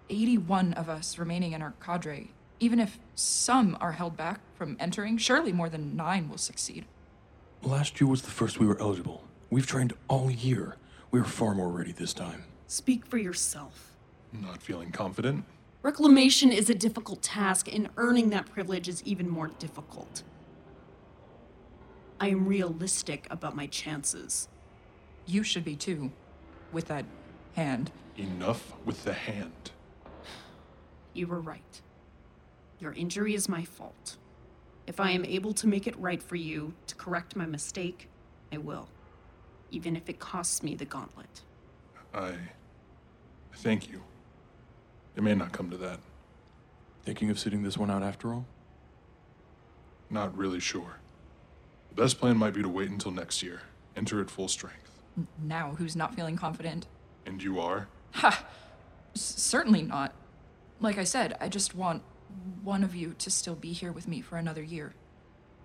81 0.09 0.73
of 0.75 0.89
us 0.89 1.19
remaining 1.19 1.53
in 1.53 1.63
our 1.63 1.75
cadre. 1.81 2.31
Even 2.61 2.81
if 2.81 2.99
some 3.15 3.77
are 3.81 3.93
held 3.93 4.17
back 4.17 4.41
from 4.57 4.77
entering, 4.81 5.19
surely 5.19 5.53
more 5.53 5.69
than 5.69 5.95
nine 5.97 6.29
will 6.29 6.39
succeed. 6.39 6.85
Last 7.65 7.99
year 7.99 8.09
was 8.09 8.21
the 8.21 8.31
first 8.31 8.61
we 8.61 8.67
were 8.67 8.79
eligible. 8.79 9.23
We've 9.49 9.67
trained 9.67 9.95
all 10.09 10.31
year. 10.31 10.77
We're 11.11 11.25
far 11.25 11.55
more 11.55 11.71
ready 11.71 11.93
this 11.93 12.13
time. 12.13 12.45
Speak 12.67 13.07
for 13.07 13.17
yourself. 13.17 13.97
Not 14.35 14.61
feeling 14.61 14.91
confident? 14.91 15.47
Reclamation 15.83 16.53
is 16.53 16.69
a 16.69 16.75
difficult 16.75 17.23
task, 17.23 17.73
and 17.73 17.89
earning 17.97 18.29
that 18.31 18.51
privilege 18.51 18.87
is 18.87 19.03
even 19.05 19.31
more 19.31 19.49
difficult. 19.59 20.23
I 22.21 22.29
am 22.29 22.47
realistic 22.47 23.27
about 23.31 23.57
my 23.57 23.67
chances. 23.67 24.49
You 25.25 25.43
should 25.43 25.65
be 25.65 25.75
too, 25.75 26.13
with 26.71 26.89
that 26.89 27.07
hand. 27.55 27.91
Enough 28.19 28.75
with 28.85 29.05
the 29.05 29.15
hand. 29.15 29.71
You 31.15 31.29
were 31.29 31.41
right. 31.41 31.81
Your 32.79 32.93
injury 32.93 33.35
is 33.35 33.49
my 33.49 33.65
fault. 33.65 34.19
If 34.87 35.01
I 35.01 35.11
am 35.11 35.25
able 35.25 35.53
to 35.55 35.67
make 35.67 35.87
it 35.87 35.99
right 35.99 36.23
for 36.23 36.37
you, 36.37 36.75
to 36.87 36.95
correct 36.95 37.37
my 37.37 37.47
mistake, 37.47 38.09
I 38.53 38.59
will. 38.59 38.89
Even 39.71 39.97
if 39.97 40.09
it 40.09 40.19
costs 40.19 40.63
me 40.63 40.75
the 40.75 40.85
gauntlet. 40.85 41.43
I. 42.13 42.29
I 42.29 43.57
thank 43.57 43.89
you. 43.89 44.03
It 45.17 45.23
may 45.23 45.35
not 45.35 45.53
come 45.53 45.71
to 45.71 45.77
that. 45.79 46.01
Thinking 47.05 47.31
of 47.31 47.39
sitting 47.39 47.63
this 47.63 47.79
one 47.79 47.91
out 47.91 48.03
after 48.03 48.33
all? 48.33 48.47
Not 50.11 50.37
really 50.37 50.61
sure. 50.61 50.99
The 51.91 52.03
best 52.03 52.19
plan 52.19 52.37
might 52.37 52.53
be 52.55 52.63
to 52.63 52.69
wait 52.69 52.91
until 52.91 53.11
next 53.13 53.43
year, 53.43 53.63
enter 53.97 54.21
at 54.21 54.31
full 54.31 54.49
strength. 54.49 54.91
Now, 55.43 55.75
who's 55.79 55.95
not 55.95 56.15
feeling 56.15 56.37
confident? 56.37 56.87
And 57.27 57.43
you 57.43 57.61
are? 57.61 57.89
Ha! 58.13 58.45
S- 59.15 59.35
certainly 59.37 59.83
not. 59.83 60.13
Like 60.81 60.99
I 60.99 61.05
said, 61.05 61.37
I 61.41 61.49
just 61.49 61.75
want 61.75 62.03
one 62.63 62.85
of 62.85 62.95
you 62.95 63.15
to 63.19 63.31
still 63.31 63.55
be 63.55 63.73
here 63.73 63.93
with 63.93 64.09
me 64.09 64.21
for 64.21 64.37
another 64.37 64.63
year. 64.63 64.95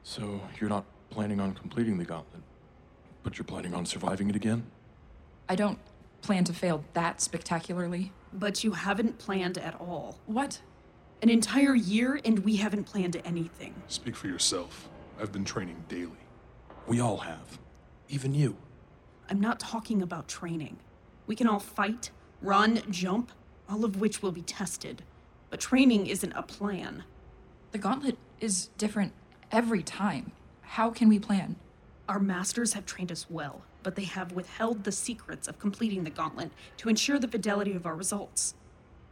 So 0.04 0.42
you're 0.60 0.70
not 0.70 0.86
planning 1.10 1.40
on 1.40 1.54
completing 1.54 1.98
the 1.98 2.06
gauntlet, 2.06 2.44
but 3.24 3.38
you're 3.38 3.46
planning 3.46 3.74
on 3.74 3.86
surviving 3.86 4.30
it 4.30 4.36
again? 4.36 4.64
I 5.48 5.56
don't 5.56 5.80
plan 6.22 6.44
to 6.46 6.54
fail 6.54 6.84
that 6.94 7.22
spectacularly. 7.22 8.12
But 8.32 8.64
you 8.64 8.72
haven't 8.72 9.18
planned 9.18 9.58
at 9.58 9.76
all. 9.80 10.20
What? 10.28 10.62
An 11.22 11.30
entire 11.30 11.76
year, 11.76 12.20
and 12.24 12.40
we 12.40 12.58
haven't 12.58 12.84
planned 12.84 13.20
anything. 13.26 13.74
Speak 13.88 14.16
for 14.16 14.28
yourself. 14.28 14.88
I've 15.20 15.32
been 15.32 15.44
training 15.46 15.84
daily. 15.90 16.12
We 16.88 17.00
all 17.00 17.18
have. 17.18 17.58
Even 18.08 18.34
you. 18.34 18.56
I'm 19.30 19.42
not 19.42 19.60
talking 19.60 20.02
about 20.02 20.28
training. 20.28 20.78
We 21.28 21.36
can 21.36 21.48
all 21.48 21.60
fight, 21.60 22.12
run, 22.42 22.82
jump, 22.90 23.32
all 23.68 23.84
of 23.84 24.00
which 24.00 24.22
will 24.22 24.32
be 24.32 24.42
tested. 24.42 25.04
But 25.50 25.60
training 25.60 26.08
isn't 26.08 26.34
a 26.34 26.44
plan. 26.44 27.04
The 27.72 27.78
gauntlet 27.78 28.18
is 28.40 28.70
different 28.78 29.14
every 29.52 29.84
time. 29.84 30.32
How 30.62 30.90
can 30.92 31.10
we 31.10 31.20
plan? 31.20 31.56
Our 32.08 32.20
masters 32.20 32.74
have 32.74 32.86
trained 32.86 33.12
us 33.12 33.28
well, 33.30 33.62
but 33.84 33.96
they 33.96 34.04
have 34.04 34.32
withheld 34.32 34.84
the 34.84 34.92
secrets 34.92 35.48
of 35.48 35.60
completing 35.60 36.04
the 36.04 36.10
gauntlet 36.10 36.52
to 36.78 36.90
ensure 36.90 37.20
the 37.20 37.28
fidelity 37.28 37.74
of 37.74 37.86
our 37.86 37.96
results. 37.96 38.54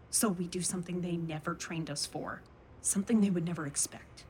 So 0.10 0.30
we 0.30 0.47
do 0.47 0.62
something 0.62 1.02
they 1.02 1.17
never 1.17 1.54
trained 1.54 1.89
us 1.89 2.06
for, 2.06 2.41
something 2.82 3.21
they 3.21 3.30
would 3.30 3.45
never 3.45 3.65
expect. 3.65 4.23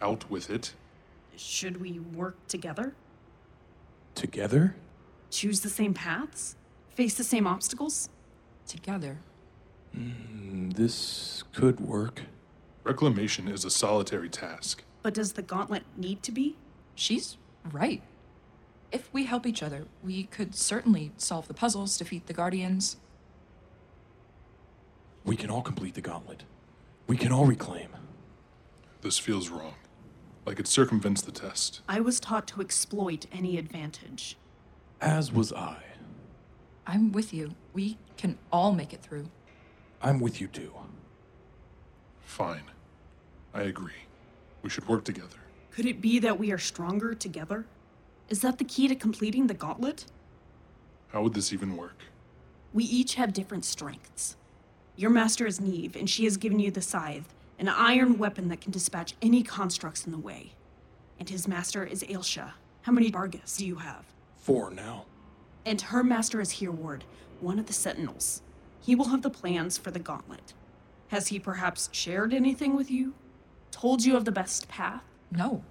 Out 0.00 0.28
with 0.30 0.50
it. 0.50 0.74
Should 1.36 1.80
we 1.80 1.98
work 1.98 2.36
together? 2.46 2.94
Together? 4.14 4.76
Choose 5.30 5.60
the 5.60 5.68
same 5.68 5.94
paths? 5.94 6.56
Face 6.94 7.14
the 7.14 7.24
same 7.24 7.46
obstacles? 7.46 8.08
Together. 8.66 9.18
Mm, 9.96 10.74
this 10.74 11.44
could 11.52 11.80
work. 11.80 12.22
Reclamation 12.82 13.48
is 13.48 13.64
a 13.64 13.70
solitary 13.70 14.28
task. 14.28 14.82
But 15.02 15.14
does 15.14 15.32
the 15.32 15.42
gauntlet 15.42 15.84
need 15.96 16.22
to 16.24 16.32
be? 16.32 16.56
She's 16.94 17.36
right. 17.72 18.02
If 18.92 19.12
we 19.12 19.24
help 19.24 19.46
each 19.46 19.62
other, 19.62 19.86
we 20.02 20.24
could 20.24 20.54
certainly 20.54 21.12
solve 21.16 21.48
the 21.48 21.54
puzzles, 21.54 21.96
defeat 21.96 22.26
the 22.26 22.32
Guardians. 22.32 22.96
We 25.24 25.36
can 25.36 25.50
all 25.50 25.62
complete 25.62 25.94
the 25.94 26.00
gauntlet. 26.00 26.44
We 27.06 27.16
can 27.16 27.32
all 27.32 27.46
reclaim. 27.46 27.88
This 29.00 29.18
feels 29.18 29.48
wrong. 29.48 29.74
Like 30.46 30.60
it 30.60 30.66
circumvents 30.66 31.22
the 31.22 31.32
test. 31.32 31.80
I 31.88 32.00
was 32.00 32.20
taught 32.20 32.46
to 32.48 32.60
exploit 32.60 33.26
any 33.32 33.58
advantage. 33.58 34.36
As 35.00 35.32
was 35.32 35.52
I. 35.52 35.78
I'm 36.86 37.12
with 37.12 37.32
you. 37.32 37.54
We 37.72 37.98
can 38.16 38.38
all 38.52 38.72
make 38.72 38.92
it 38.92 39.02
through. 39.02 39.30
I'm 40.04 40.20
with 40.20 40.38
you 40.38 40.48
too. 40.48 40.70
Fine. 42.26 42.64
I 43.54 43.62
agree. 43.62 44.04
We 44.62 44.68
should 44.68 44.86
work 44.86 45.02
together. 45.02 45.38
Could 45.70 45.86
it 45.86 46.02
be 46.02 46.18
that 46.18 46.38
we 46.38 46.52
are 46.52 46.58
stronger 46.58 47.14
together? 47.14 47.64
Is 48.28 48.42
that 48.42 48.58
the 48.58 48.64
key 48.64 48.86
to 48.88 48.94
completing 48.94 49.46
the 49.46 49.54
gauntlet? 49.54 50.04
How 51.08 51.22
would 51.22 51.32
this 51.32 51.54
even 51.54 51.76
work? 51.76 51.96
We 52.74 52.84
each 52.84 53.14
have 53.14 53.32
different 53.32 53.64
strengths. 53.64 54.36
Your 54.94 55.10
master 55.10 55.46
is 55.46 55.58
Neve, 55.58 55.96
and 55.96 56.08
she 56.08 56.24
has 56.24 56.36
given 56.36 56.60
you 56.60 56.70
the 56.70 56.82
scythe, 56.82 57.34
an 57.58 57.68
iron 57.68 58.18
weapon 58.18 58.48
that 58.48 58.60
can 58.60 58.72
dispatch 58.72 59.14
any 59.22 59.42
constructs 59.42 60.04
in 60.04 60.12
the 60.12 60.18
way. 60.18 60.52
And 61.18 61.30
his 61.30 61.48
master 61.48 61.82
is 61.82 62.02
Ailsha. 62.02 62.52
How 62.82 62.92
many 62.92 63.10
Barghests 63.10 63.56
do 63.56 63.66
you 63.66 63.76
have? 63.76 64.04
Four 64.36 64.70
now. 64.70 65.06
And 65.64 65.80
her 65.80 66.04
master 66.04 66.42
is 66.42 66.52
Hereward, 66.52 67.04
one 67.40 67.58
of 67.58 67.66
the 67.66 67.72
Sentinels. 67.72 68.42
He 68.84 68.94
will 68.94 69.08
have 69.08 69.22
the 69.22 69.30
plans 69.30 69.78
for 69.78 69.90
the 69.90 69.98
gauntlet. 69.98 70.52
Has 71.08 71.28
he 71.28 71.38
perhaps 71.38 71.88
shared 71.92 72.34
anything 72.34 72.76
with 72.76 72.90
you? 72.90 73.14
Told 73.70 74.04
you 74.04 74.16
of 74.16 74.24
the 74.24 74.32
best 74.32 74.68
path? 74.68 75.02
No. 75.30 75.64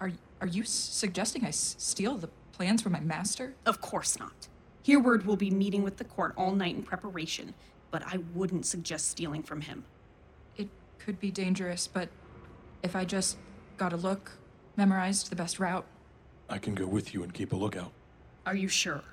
Are 0.00 0.12
are 0.40 0.46
you 0.48 0.62
s- 0.62 0.70
suggesting 0.70 1.44
I 1.44 1.48
s- 1.48 1.76
steal 1.78 2.16
the 2.18 2.28
plans 2.52 2.82
from 2.82 2.92
my 2.92 3.00
master? 3.00 3.54
Of 3.64 3.80
course 3.80 4.18
not. 4.18 4.48
Hereward 4.84 5.24
will 5.24 5.36
be 5.36 5.50
meeting 5.50 5.82
with 5.82 5.96
the 5.98 6.04
court 6.04 6.34
all 6.36 6.52
night 6.52 6.74
in 6.74 6.82
preparation, 6.82 7.54
but 7.92 8.02
I 8.06 8.18
wouldn't 8.34 8.66
suggest 8.66 9.08
stealing 9.08 9.42
from 9.44 9.60
him. 9.60 9.84
It 10.56 10.68
could 10.98 11.20
be 11.20 11.30
dangerous, 11.30 11.86
but 11.86 12.08
if 12.82 12.96
I 12.96 13.04
just 13.04 13.38
got 13.76 13.92
a 13.92 13.96
look, 13.96 14.32
memorized 14.76 15.30
the 15.30 15.36
best 15.36 15.58
route, 15.60 15.86
I 16.50 16.58
can 16.58 16.74
go 16.74 16.86
with 16.86 17.14
you 17.14 17.22
and 17.22 17.32
keep 17.32 17.52
a 17.52 17.56
lookout. 17.56 17.92
Are 18.44 18.56
you 18.56 18.68
sure? 18.68 19.04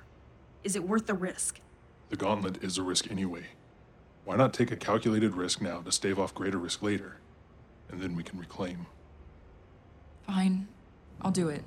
Is 0.64 0.74
it 0.76 0.82
worth 0.82 1.06
the 1.06 1.14
risk? 1.14 1.60
The 2.10 2.16
gauntlet 2.16 2.62
is 2.62 2.76
a 2.76 2.82
risk 2.82 3.10
anyway. 3.10 3.46
Why 4.24 4.36
not 4.36 4.52
take 4.52 4.70
a 4.70 4.76
calculated 4.76 5.34
risk 5.34 5.60
now 5.62 5.80
to 5.80 5.90
stave 5.92 6.18
off 6.18 6.34
greater 6.34 6.58
risk 6.58 6.82
later? 6.82 7.16
And 7.90 8.00
then 8.00 8.14
we 8.14 8.22
can 8.22 8.38
reclaim. 8.38 8.86
fine. 10.26 10.68
I'll 11.22 11.30
do 11.30 11.48
it. 11.48 11.64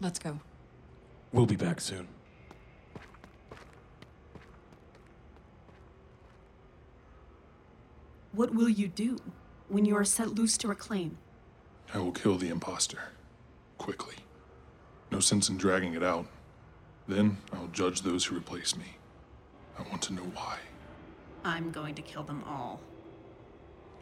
Let's 0.00 0.18
go. 0.18 0.38
We'll 1.32 1.46
be 1.46 1.56
back 1.56 1.80
soon. 1.80 2.06
What 8.32 8.54
will 8.54 8.68
you 8.68 8.88
do 8.88 9.18
when 9.68 9.84
you 9.84 9.96
are 9.96 10.04
set 10.04 10.28
loose 10.34 10.56
to 10.58 10.68
reclaim? 10.68 11.18
I 11.92 11.98
will 11.98 12.12
kill 12.12 12.36
the 12.36 12.48
imposter. 12.48 12.98
Quickly. 13.78 14.16
No 15.10 15.20
sense 15.20 15.48
in 15.48 15.56
dragging 15.56 15.94
it 15.94 16.02
out. 16.02 16.26
Then 17.08 17.38
I'll 17.52 17.66
judge 17.68 18.02
those 18.02 18.24
who 18.26 18.36
replace 18.36 18.76
me. 18.76 18.96
I 19.78 19.82
want 19.88 20.02
to 20.02 20.12
know 20.12 20.22
why. 20.34 20.58
I'm 21.44 21.70
going 21.70 21.94
to 21.94 22.02
kill 22.02 22.22
them 22.22 22.44
all. 22.46 22.80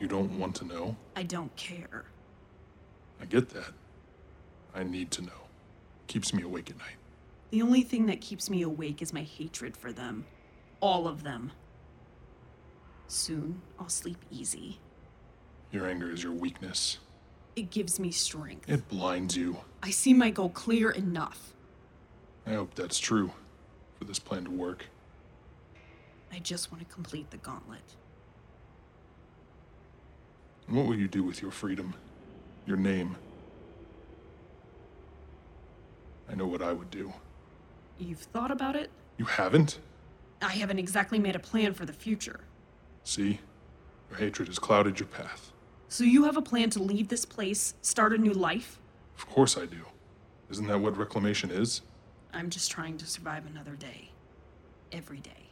You 0.00 0.08
don't 0.08 0.38
want 0.38 0.54
to 0.56 0.64
know? 0.64 0.96
I 1.16 1.22
don't 1.22 1.54
care. 1.56 2.04
I 3.20 3.24
get 3.24 3.48
that. 3.50 3.72
I 4.74 4.84
need 4.84 5.10
to 5.12 5.22
know. 5.22 5.46
Keeps 6.06 6.32
me 6.32 6.42
awake 6.42 6.70
at 6.70 6.78
night. 6.78 6.96
The 7.50 7.62
only 7.62 7.82
thing 7.82 8.06
that 8.06 8.20
keeps 8.20 8.50
me 8.50 8.62
awake 8.62 9.02
is 9.02 9.12
my 9.12 9.22
hatred 9.22 9.76
for 9.76 9.92
them. 9.92 10.26
All 10.80 11.08
of 11.08 11.22
them. 11.22 11.52
Soon, 13.06 13.62
I'll 13.78 13.88
sleep 13.88 14.18
easy. 14.30 14.78
Your 15.72 15.86
anger 15.86 16.10
is 16.10 16.22
your 16.22 16.32
weakness. 16.32 16.98
It 17.56 17.70
gives 17.70 17.98
me 17.98 18.10
strength. 18.10 18.68
It 18.68 18.88
blinds 18.88 19.36
you. 19.36 19.58
I 19.82 19.90
see 19.90 20.14
my 20.14 20.30
goal 20.30 20.50
clear 20.50 20.90
enough. 20.90 21.54
I 22.46 22.54
hope 22.54 22.74
that's 22.74 22.98
true 22.98 23.32
for 23.98 24.04
this 24.04 24.18
plan 24.18 24.44
to 24.44 24.50
work. 24.50 24.86
I 26.32 26.38
just 26.38 26.70
want 26.70 26.86
to 26.86 26.94
complete 26.94 27.30
the 27.30 27.36
gauntlet. 27.38 27.96
What 30.68 30.86
will 30.86 30.96
you 30.96 31.08
do 31.08 31.22
with 31.22 31.40
your 31.40 31.50
freedom? 31.50 31.94
Your 32.66 32.76
name? 32.76 33.16
I 36.30 36.34
know 36.34 36.46
what 36.46 36.60
I 36.60 36.72
would 36.72 36.90
do. 36.90 37.12
You've 37.98 38.18
thought 38.20 38.50
about 38.50 38.76
it? 38.76 38.90
You 39.16 39.24
haven't? 39.24 39.78
I 40.42 40.52
haven't 40.52 40.78
exactly 40.78 41.18
made 41.18 41.34
a 41.34 41.40
plan 41.40 41.72
for 41.72 41.86
the 41.86 41.92
future. 41.92 42.40
See? 43.04 43.40
Your 44.10 44.18
hatred 44.18 44.48
has 44.48 44.58
clouded 44.58 45.00
your 45.00 45.08
path. 45.08 45.52
So 45.88 46.04
you 46.04 46.24
have 46.24 46.36
a 46.36 46.42
plan 46.42 46.68
to 46.70 46.82
leave 46.82 47.08
this 47.08 47.24
place, 47.24 47.74
start 47.80 48.12
a 48.12 48.18
new 48.18 48.32
life? 48.32 48.78
Of 49.16 49.26
course 49.26 49.56
I 49.56 49.64
do. 49.64 49.86
Isn't 50.50 50.66
that 50.66 50.78
what 50.78 50.96
reclamation 50.96 51.50
is? 51.50 51.80
I'm 52.32 52.50
just 52.50 52.70
trying 52.70 52.98
to 52.98 53.06
survive 53.06 53.46
another 53.46 53.74
day. 53.74 54.10
Every 54.92 55.20
day. 55.20 55.47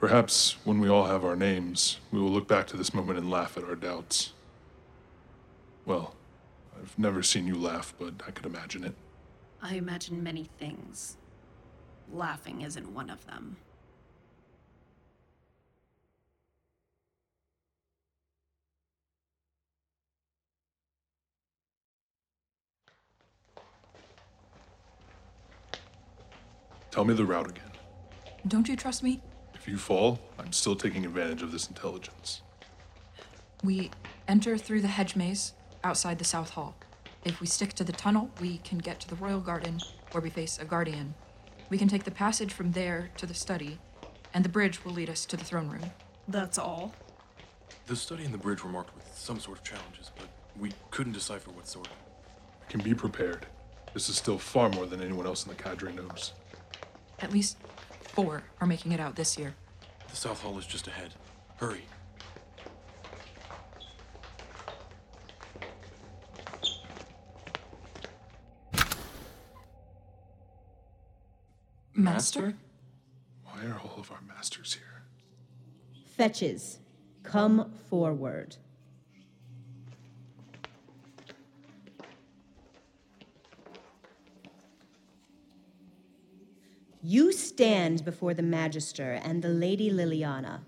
Perhaps 0.00 0.56
when 0.64 0.80
we 0.80 0.88
all 0.88 1.04
have 1.04 1.26
our 1.26 1.36
names, 1.36 1.98
we 2.10 2.18
will 2.18 2.30
look 2.30 2.48
back 2.48 2.66
to 2.68 2.76
this 2.78 2.94
moment 2.94 3.18
and 3.18 3.30
laugh 3.30 3.58
at 3.58 3.64
our 3.64 3.74
doubts. 3.74 4.32
Well, 5.84 6.14
I've 6.74 6.98
never 6.98 7.22
seen 7.22 7.46
you 7.46 7.54
laugh, 7.54 7.92
but 7.98 8.14
I 8.26 8.30
could 8.30 8.46
imagine 8.46 8.82
it. 8.82 8.94
I 9.60 9.74
imagine 9.74 10.22
many 10.22 10.48
things. 10.58 11.18
Laughing 12.10 12.62
isn't 12.62 12.94
one 12.94 13.10
of 13.10 13.26
them. 13.26 13.58
Tell 26.90 27.04
me 27.04 27.12
the 27.12 27.26
route 27.26 27.50
again. 27.50 27.70
Don't 28.48 28.66
you 28.66 28.76
trust 28.76 29.02
me? 29.02 29.20
If 29.60 29.68
you 29.68 29.76
fall, 29.76 30.18
I'm 30.38 30.52
still 30.52 30.74
taking 30.74 31.04
advantage 31.04 31.42
of 31.42 31.52
this 31.52 31.68
intelligence. 31.68 32.40
We 33.62 33.90
enter 34.26 34.56
through 34.56 34.80
the 34.80 34.88
hedge 34.88 35.16
maze 35.16 35.52
outside 35.84 36.18
the 36.18 36.24
South 36.24 36.50
Hall. 36.50 36.74
If 37.26 37.42
we 37.42 37.46
stick 37.46 37.74
to 37.74 37.84
the 37.84 37.92
tunnel, 37.92 38.30
we 38.40 38.56
can 38.58 38.78
get 38.78 39.00
to 39.00 39.08
the 39.08 39.16
Royal 39.16 39.40
Garden, 39.40 39.78
where 40.12 40.22
we 40.22 40.30
face 40.30 40.58
a 40.58 40.64
guardian. 40.64 41.12
We 41.68 41.76
can 41.76 41.88
take 41.88 42.04
the 42.04 42.10
passage 42.10 42.54
from 42.54 42.72
there 42.72 43.10
to 43.18 43.26
the 43.26 43.34
study, 43.34 43.78
and 44.32 44.42
the 44.42 44.48
bridge 44.48 44.82
will 44.82 44.92
lead 44.92 45.10
us 45.10 45.26
to 45.26 45.36
the 45.36 45.44
throne 45.44 45.68
room. 45.68 45.90
That's 46.26 46.56
all? 46.56 46.94
The 47.86 47.96
study 47.96 48.24
and 48.24 48.32
the 48.32 48.38
bridge 48.38 48.64
were 48.64 48.70
marked 48.70 48.96
with 48.96 49.04
some 49.14 49.38
sort 49.38 49.58
of 49.58 49.64
challenges, 49.64 50.10
but 50.16 50.28
we 50.58 50.72
couldn't 50.90 51.12
decipher 51.12 51.50
what 51.50 51.68
sort. 51.68 51.88
I 52.62 52.70
can 52.70 52.80
be 52.80 52.94
prepared. 52.94 53.44
This 53.92 54.08
is 54.08 54.16
still 54.16 54.38
far 54.38 54.70
more 54.70 54.86
than 54.86 55.02
anyone 55.02 55.26
else 55.26 55.44
in 55.44 55.50
the 55.50 55.62
cadre 55.62 55.92
knows. 55.92 56.32
At 57.18 57.30
least 57.30 57.58
four 58.10 58.42
are 58.60 58.66
making 58.66 58.92
it 58.92 59.00
out 59.00 59.16
this 59.16 59.38
year. 59.38 59.54
The 60.10 60.16
South 60.16 60.42
Hall 60.42 60.58
is 60.58 60.66
just 60.66 60.86
ahead. 60.88 61.14
Hurry. 61.56 61.84
Master? 71.94 72.54
Why 73.44 73.66
are 73.66 73.80
all 73.84 74.00
of 74.00 74.10
our 74.10 74.20
masters 74.26 74.74
here? 74.74 75.02
Fetches, 76.16 76.78
come 77.22 77.72
forward. 77.88 78.56
You 87.12 87.32
stand 87.32 88.04
before 88.04 88.34
the 88.34 88.42
Magister 88.44 89.14
and 89.24 89.42
the 89.42 89.48
Lady 89.48 89.90
Liliana. 89.90 90.60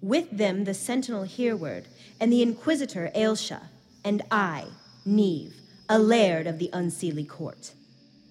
With 0.00 0.30
them, 0.30 0.62
the 0.62 0.74
Sentinel 0.74 1.24
Hereward 1.24 1.88
and 2.20 2.32
the 2.32 2.40
Inquisitor 2.40 3.10
Ailsha, 3.16 3.62
and 4.04 4.22
I, 4.30 4.66
Neve, 5.04 5.56
a 5.88 5.98
laird 5.98 6.46
of 6.46 6.60
the 6.60 6.70
Unseelie 6.72 7.28
Court. 7.28 7.72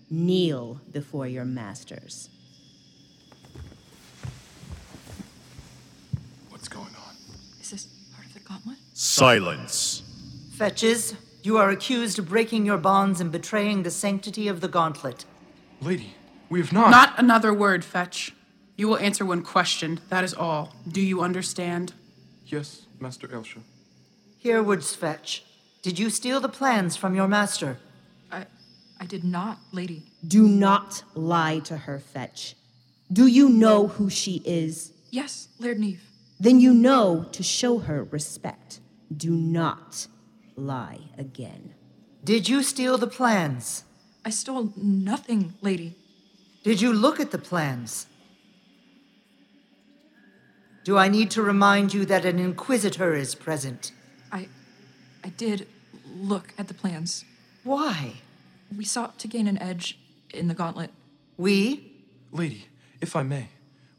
Kneel 0.09 0.79
before 0.93 1.27
your 1.27 1.43
masters. 1.43 2.29
What's 6.47 6.69
going 6.69 6.85
on? 6.85 7.17
Is 7.59 7.71
this 7.71 7.87
part 8.15 8.27
of 8.27 8.33
the 8.33 8.39
gauntlet? 8.39 8.77
Silence. 8.93 10.03
Fetches, 10.53 11.15
you 11.43 11.57
are 11.57 11.69
accused 11.69 12.17
of 12.17 12.29
breaking 12.29 12.65
your 12.65 12.77
bonds 12.77 13.19
and 13.19 13.29
betraying 13.29 13.83
the 13.83 13.91
sanctity 13.91 14.47
of 14.47 14.61
the 14.61 14.69
gauntlet. 14.69 15.25
Lady, 15.81 16.15
we 16.49 16.59
have 16.59 16.73
not. 16.73 16.89
Not 16.91 17.13
another 17.17 17.53
word, 17.53 17.83
Fetch. 17.83 18.33
You 18.75 18.87
will 18.87 18.97
answer 18.97 19.25
when 19.25 19.41
questioned. 19.41 20.01
That 20.09 20.23
is 20.23 20.33
all. 20.33 20.75
Do 20.87 21.01
you 21.01 21.21
understand? 21.21 21.93
Yes, 22.45 22.85
Master 22.99 23.27
Ailsha. 23.27 23.61
Hereward's 24.43 24.93
Fetch. 24.95 25.43
Did 25.81 25.97
you 25.99 26.09
steal 26.09 26.39
the 26.39 26.49
plans 26.49 26.95
from 26.95 27.15
your 27.15 27.27
master? 27.27 27.77
I 28.31 28.45
I 28.99 29.05
did 29.05 29.23
not, 29.23 29.59
lady. 29.71 30.03
Do 30.25 30.47
not 30.47 31.03
lie 31.13 31.59
to 31.59 31.77
her, 31.77 31.99
Fetch. 31.99 32.55
Do 33.11 33.27
you 33.27 33.49
know 33.49 33.87
who 33.87 34.09
she 34.09 34.41
is? 34.45 34.91
Yes, 35.11 35.47
Laird 35.59 35.79
Neve. 35.79 36.03
Then 36.39 36.59
you 36.59 36.73
know 36.73 37.27
to 37.31 37.43
show 37.43 37.79
her 37.79 38.03
respect. 38.03 38.79
Do 39.15 39.31
not 39.31 40.07
lie 40.55 40.99
again. 41.17 41.73
Did 42.23 42.49
you 42.49 42.63
steal 42.63 42.97
the 42.97 43.07
plans? 43.07 43.83
I 44.25 44.31
stole 44.31 44.73
nothing, 44.75 45.53
lady. 45.61 45.95
Did 46.65 46.81
you 46.81 46.93
look 46.93 47.19
at 47.19 47.29
the 47.29 47.37
plans? 47.37 48.07
Do 50.83 50.97
I 50.97 51.09
need 51.09 51.29
to 51.31 51.43
remind 51.43 51.93
you 51.93 52.05
that 52.05 52.25
an 52.25 52.39
Inquisitor 52.39 53.13
is 53.13 53.35
present? 53.35 53.91
I 54.31 54.47
I 55.23 55.29
did 55.29 55.67
look 56.17 56.55
at 56.57 56.67
the 56.67 56.73
plans. 56.73 57.23
Why? 57.63 58.13
We 58.75 58.83
sought 58.83 59.19
to 59.19 59.27
gain 59.27 59.45
an 59.47 59.61
edge 59.61 59.99
in 60.33 60.47
the 60.47 60.55
gauntlet. 60.55 60.89
We? 61.37 61.91
Lady, 62.31 62.65
if 62.99 63.15
I 63.15 63.21
may, 63.21 63.49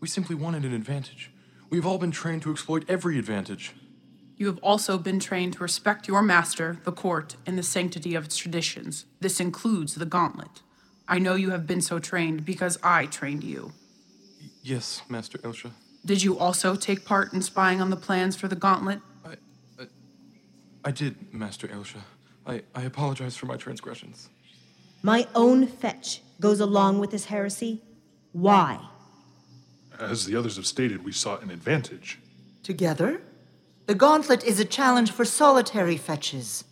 we 0.01 0.09
simply 0.09 0.35
wanted 0.35 0.65
an 0.65 0.75
advantage. 0.75 1.31
We've 1.71 1.87
all 1.87 1.99
been 1.99 2.11
trained 2.11 2.43
to 2.43 2.51
exploit 2.51 2.85
every 2.89 3.17
advantage. 3.17 3.75
You 4.37 4.47
have 4.47 4.59
also 4.59 4.99
been 4.99 5.21
trained 5.21 5.53
to 5.53 5.61
respect 5.61 6.09
your 6.09 6.21
master, 6.21 6.79
the 6.83 6.91
court, 6.91 7.37
and 7.47 7.57
the 7.57 7.63
sanctity 7.63 8.17
of 8.17 8.25
its 8.25 8.37
traditions. 8.37 9.05
This 9.21 9.39
includes 9.39 9.95
the 9.95 10.05
gauntlet. 10.05 10.63
I 11.09 11.19
know 11.19 11.35
you 11.35 11.51
have 11.51 11.67
been 11.67 11.81
so 11.81 11.99
trained 11.99 12.45
because 12.45 12.79
I 12.83 13.07
trained 13.07 13.45
you. 13.45 13.73
Yes, 14.63 15.03
Master 15.09 15.39
Ailsha. 15.39 15.71
Did 16.05 16.23
you 16.23 16.39
also 16.39 16.77
take 16.77 17.05
part 17.05 17.33
in 17.33 17.43
spying 17.43 17.81
on 17.81 17.91
the 17.91 17.97
plans 17.97 18.37
for 18.37 18.49
the 18.49 18.57
gauntlet? 18.57 19.01
I 19.25 19.37
I 20.85 20.91
did, 20.93 21.33
Master 21.33 21.67
Ailsha. 21.69 22.01
I, 22.47 22.63
I 22.75 22.83
apologize 22.83 23.37
for 23.37 23.47
my 23.47 23.57
transgressions. 23.57 24.29
My 25.03 25.27
own 25.35 25.67
fetch 25.67 26.23
goes 26.41 26.61
along 26.61 27.01
with 27.01 27.11
this 27.11 27.27
heresy? 27.27 27.83
Why? 28.33 28.79
As 29.99 30.27
the 30.27 30.37
others 30.37 30.57
have 30.57 30.67
stated, 30.67 31.05
we 31.05 31.13
sought 31.13 31.43
an 31.43 31.51
advantage. 31.51 32.19
Together? 32.63 33.21
The 33.87 33.95
gauntlet 33.95 34.45
is 34.45 34.61
a 34.61 34.65
challenge 34.65 35.11
for 35.11 35.25
solitary 35.25 35.97
fetches. 35.97 36.65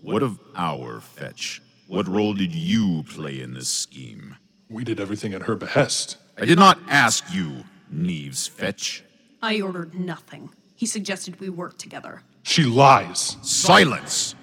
What 0.00 0.22
of 0.22 0.38
our 0.56 1.00
fetch? 1.00 1.61
What 1.86 2.08
role 2.08 2.34
did 2.34 2.54
you 2.54 3.04
play 3.08 3.40
in 3.40 3.54
this 3.54 3.68
scheme? 3.68 4.36
We 4.68 4.84
did 4.84 5.00
everything 5.00 5.34
at 5.34 5.42
her 5.42 5.56
behest. 5.56 6.16
I 6.38 6.44
did 6.44 6.58
not 6.58 6.78
ask 6.88 7.24
you, 7.32 7.64
Neve's 7.90 8.46
fetch. 8.46 9.04
I 9.42 9.60
ordered 9.60 9.94
nothing. 9.94 10.50
He 10.74 10.86
suggested 10.86 11.40
we 11.40 11.50
work 11.50 11.76
together. 11.78 12.22
She 12.42 12.64
lies. 12.64 13.36
Silence! 13.42 14.34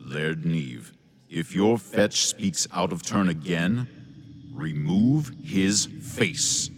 Laird 0.00 0.44
Neve, 0.44 0.92
if 1.28 1.54
your 1.54 1.78
fetch 1.78 2.26
speaks 2.26 2.66
out 2.72 2.92
of 2.92 3.02
turn 3.02 3.28
again, 3.28 3.86
remove 4.52 5.30
his 5.44 5.86
face. 5.86 6.70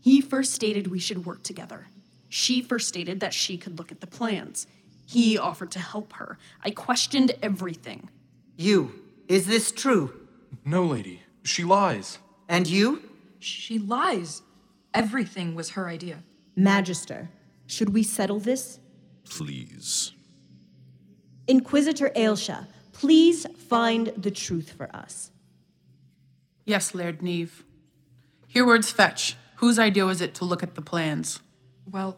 He 0.00 0.20
first 0.20 0.52
stated 0.52 0.88
we 0.88 0.98
should 0.98 1.24
work 1.24 1.42
together. 1.42 1.86
She 2.28 2.62
first 2.62 2.88
stated 2.88 3.20
that 3.20 3.34
she 3.34 3.56
could 3.56 3.78
look 3.78 3.90
at 3.90 4.00
the 4.00 4.06
plans. 4.06 4.66
He 5.10 5.36
offered 5.36 5.72
to 5.72 5.80
help 5.80 6.12
her. 6.12 6.38
I 6.64 6.70
questioned 6.70 7.32
everything. 7.42 8.10
You. 8.56 8.94
Is 9.26 9.48
this 9.48 9.72
true? 9.72 10.14
No, 10.64 10.84
lady. 10.84 11.22
She 11.42 11.64
lies. 11.64 12.18
And 12.48 12.68
you? 12.68 13.02
She 13.40 13.80
lies. 13.80 14.42
Everything 14.94 15.56
was 15.56 15.70
her 15.70 15.88
idea. 15.88 16.22
Magister, 16.54 17.28
should 17.66 17.88
we 17.88 18.04
settle 18.04 18.38
this? 18.38 18.78
Please. 19.28 20.12
Inquisitor 21.48 22.10
Ailsha, 22.10 22.68
please 22.92 23.46
find 23.68 24.12
the 24.16 24.30
truth 24.30 24.70
for 24.70 24.94
us. 24.94 25.32
Yes, 26.64 26.94
Laird 26.94 27.20
Neve. 27.20 27.64
Hereward's 28.46 28.92
fetch. 28.92 29.36
Whose 29.56 29.76
idea 29.76 30.04
was 30.06 30.20
it 30.20 30.34
to 30.36 30.44
look 30.44 30.62
at 30.62 30.76
the 30.76 30.82
plans? 30.82 31.40
Well, 31.90 32.16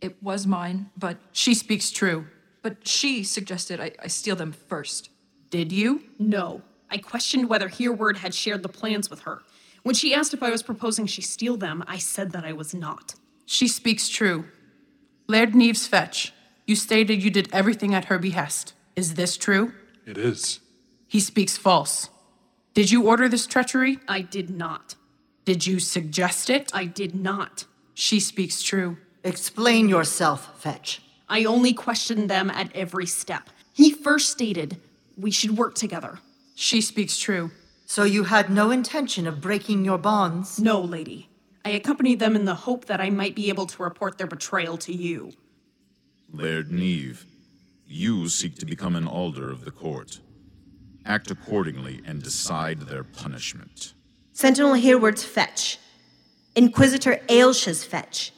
it, 0.00 0.06
it 0.06 0.22
was 0.22 0.46
mine, 0.46 0.90
but. 0.96 1.18
She 1.32 1.54
speaks 1.54 1.90
true. 1.90 2.26
But 2.62 2.86
she 2.86 3.24
suggested 3.24 3.80
I, 3.80 3.92
I 4.02 4.08
steal 4.08 4.36
them 4.36 4.52
first. 4.52 5.10
Did 5.50 5.72
you? 5.72 6.02
No. 6.18 6.62
I 6.90 6.98
questioned 6.98 7.48
whether 7.48 7.68
Hereward 7.68 8.18
had 8.18 8.34
shared 8.34 8.62
the 8.62 8.68
plans 8.68 9.10
with 9.10 9.20
her. 9.20 9.42
When 9.82 9.94
she 9.94 10.14
asked 10.14 10.34
if 10.34 10.42
I 10.42 10.50
was 10.50 10.62
proposing 10.62 11.06
she 11.06 11.22
steal 11.22 11.56
them, 11.56 11.84
I 11.86 11.98
said 11.98 12.32
that 12.32 12.44
I 12.44 12.52
was 12.52 12.74
not. 12.74 13.14
She 13.46 13.68
speaks 13.68 14.08
true. 14.08 14.44
Laird 15.26 15.54
Neve's 15.54 15.86
fetch. 15.86 16.32
You 16.66 16.76
stated 16.76 17.22
you 17.22 17.30
did 17.30 17.48
everything 17.52 17.94
at 17.94 18.06
her 18.06 18.18
behest. 18.18 18.74
Is 18.96 19.14
this 19.14 19.36
true? 19.36 19.72
It 20.06 20.18
is. 20.18 20.60
He 21.06 21.20
speaks 21.20 21.56
false. 21.56 22.10
Did 22.74 22.90
you 22.90 23.06
order 23.06 23.28
this 23.28 23.46
treachery? 23.46 23.98
I 24.06 24.20
did 24.20 24.50
not. 24.50 24.94
Did 25.44 25.66
you 25.66 25.80
suggest 25.80 26.50
it? 26.50 26.70
I 26.74 26.84
did 26.84 27.14
not. 27.14 27.64
She 27.94 28.20
speaks 28.20 28.62
true. 28.62 28.98
Explain 29.24 29.88
yourself, 29.88 30.60
Fetch. 30.60 31.02
I 31.28 31.44
only 31.44 31.72
questioned 31.72 32.30
them 32.30 32.50
at 32.50 32.74
every 32.74 33.06
step. 33.06 33.50
He 33.72 33.90
first 33.90 34.30
stated 34.30 34.78
we 35.16 35.30
should 35.30 35.56
work 35.56 35.74
together. 35.74 36.20
She 36.54 36.80
speaks 36.80 37.18
true. 37.18 37.50
So 37.86 38.04
you 38.04 38.24
had 38.24 38.50
no 38.50 38.70
intention 38.70 39.26
of 39.26 39.40
breaking 39.40 39.84
your 39.84 39.98
bonds? 39.98 40.60
No, 40.60 40.80
lady. 40.80 41.28
I 41.64 41.70
accompanied 41.70 42.20
them 42.20 42.36
in 42.36 42.44
the 42.44 42.54
hope 42.54 42.84
that 42.86 43.00
I 43.00 43.10
might 43.10 43.34
be 43.34 43.48
able 43.48 43.66
to 43.66 43.82
report 43.82 44.18
their 44.18 44.26
betrayal 44.26 44.76
to 44.78 44.92
you. 44.92 45.32
Laird 46.32 46.70
Neve, 46.70 47.24
you 47.86 48.28
seek 48.28 48.56
to 48.56 48.66
become 48.66 48.94
an 48.94 49.06
alder 49.06 49.50
of 49.50 49.64
the 49.64 49.70
court. 49.70 50.20
Act 51.06 51.30
accordingly 51.30 52.02
and 52.04 52.22
decide 52.22 52.80
their 52.80 53.04
punishment. 53.04 53.94
Sentinel 54.32 54.74
Hereward's 54.74 55.24
fetch. 55.24 55.78
Inquisitor 56.54 57.20
Ailsha's 57.28 57.84
fetch. 57.84 58.32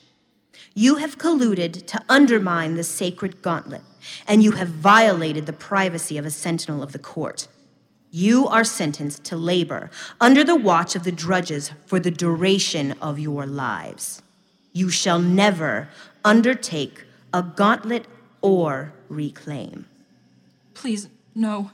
You 0.75 0.97
have 0.97 1.19
colluded 1.19 1.87
to 1.87 2.03
undermine 2.09 2.75
the 2.75 2.85
sacred 2.85 3.43
gauntlet, 3.43 3.83
and 4.27 4.43
you 4.43 4.53
have 4.53 4.69
violated 4.69 5.47
the 5.47 5.53
privacy 5.53 6.17
of 6.17 6.25
a 6.25 6.31
sentinel 6.31 6.83
of 6.83 6.93
the 6.93 6.99
court. 6.99 7.49
You 8.11 8.49
are 8.49 8.65
sentenced 8.65 9.25
to 9.25 9.37
labor 9.37 9.91
under 10.21 10.43
the 10.43 10.57
watch 10.57 10.97
of 10.97 11.05
the 11.05 11.13
drudges 11.13 11.73
for 11.87 12.01
the 12.01 12.11
duration 12.11 12.93
of 13.01 13.19
your 13.19 13.47
lives. 13.47 14.23
You 14.73 14.91
shall 14.91 15.21
never 15.21 15.89
undertake 16.25 17.05
a 17.33 17.43
gauntlet 17.43 18.07
or 18.41 18.93
reclaim. 19.09 19.87
Please, 20.75 21.09
no. 21.35 21.71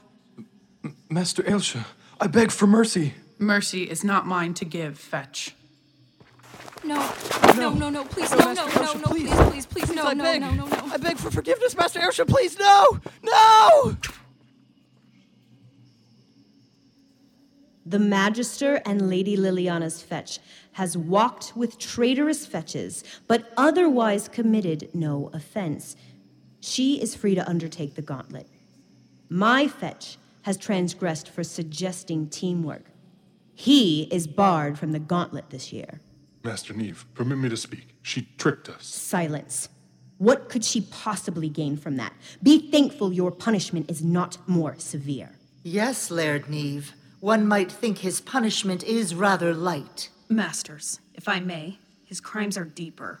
M- 0.83 0.95
Master 1.09 1.43
Ailsha, 1.43 1.85
I 2.19 2.27
beg 2.27 2.51
for 2.51 2.67
mercy. 2.67 3.13
Mercy 3.39 3.83
is 3.83 4.03
not 4.03 4.25
mine 4.25 4.53
to 4.55 4.65
give, 4.65 4.97
Fetch. 4.99 5.55
No, 6.83 7.13
no, 7.55 7.73
no, 7.73 7.89
no, 7.89 8.05
please, 8.05 8.31
no, 8.31 8.37
no, 8.37 8.53
no, 8.53 8.67
no, 8.67 8.93
no, 8.93 9.07
please, 9.07 9.33
please, 9.49 9.65
please, 9.65 9.91
no, 9.91 10.03
I 10.05 10.13
no, 10.13 10.23
beg. 10.23 10.41
no, 10.41 10.51
no, 10.51 10.65
no. 10.65 10.89
I 10.91 10.97
beg 10.97 11.17
for 11.17 11.31
forgiveness, 11.31 11.75
Master 11.75 11.99
Ailsha, 11.99 12.27
please, 12.27 12.57
no! 12.57 12.99
No! 13.23 13.97
The 17.85 17.99
Magister 17.99 18.81
and 18.85 19.09
Lady 19.09 19.37
Liliana's 19.37 20.01
fetch 20.01 20.39
has 20.73 20.97
walked 20.97 21.53
with 21.55 21.79
traitorous 21.79 22.45
fetches, 22.45 23.03
but 23.27 23.51
otherwise 23.55 24.27
committed 24.27 24.89
no 24.93 25.29
offense. 25.33 25.95
She 26.59 27.01
is 27.01 27.15
free 27.15 27.33
to 27.35 27.49
undertake 27.49 27.95
the 27.95 28.01
gauntlet. 28.01 28.47
My 29.29 29.67
fetch 29.67 30.17
has 30.43 30.57
transgressed 30.57 31.29
for 31.29 31.43
suggesting 31.43 32.27
teamwork. 32.29 32.85
He 33.55 34.03
is 34.11 34.27
barred 34.27 34.77
from 34.77 34.91
the 34.91 34.99
gauntlet 34.99 35.49
this 35.49 35.73
year. 35.73 36.01
Master 36.47 36.73
Neve, 36.73 37.05
permit 37.13 37.39
me 37.39 37.49
to 37.49 37.57
speak. 37.57 37.97
She 38.01 38.29
tricked 38.37 38.69
us. 38.69 38.85
Silence. 38.85 39.67
What 40.17 40.47
could 40.47 40.63
she 40.63 40.79
possibly 40.79 41.49
gain 41.49 41.75
from 41.75 41.97
that? 41.97 42.13
Be 42.41 42.71
thankful 42.71 43.11
your 43.11 43.31
punishment 43.31 43.91
is 43.91 44.01
not 44.01 44.37
more 44.47 44.75
severe. 44.77 45.31
Yes, 45.63 46.09
Laird 46.09 46.49
Neve. 46.49 46.93
One 47.19 47.45
might 47.45 47.69
think 47.69 47.97
his 47.97 48.21
punishment 48.21 48.81
is 48.85 49.13
rather 49.13 49.53
light. 49.53 50.07
Masters, 50.29 51.01
if 51.13 51.27
I 51.27 51.41
may, 51.41 51.79
his 52.05 52.21
crimes 52.21 52.57
are 52.57 52.63
deeper. 52.63 53.19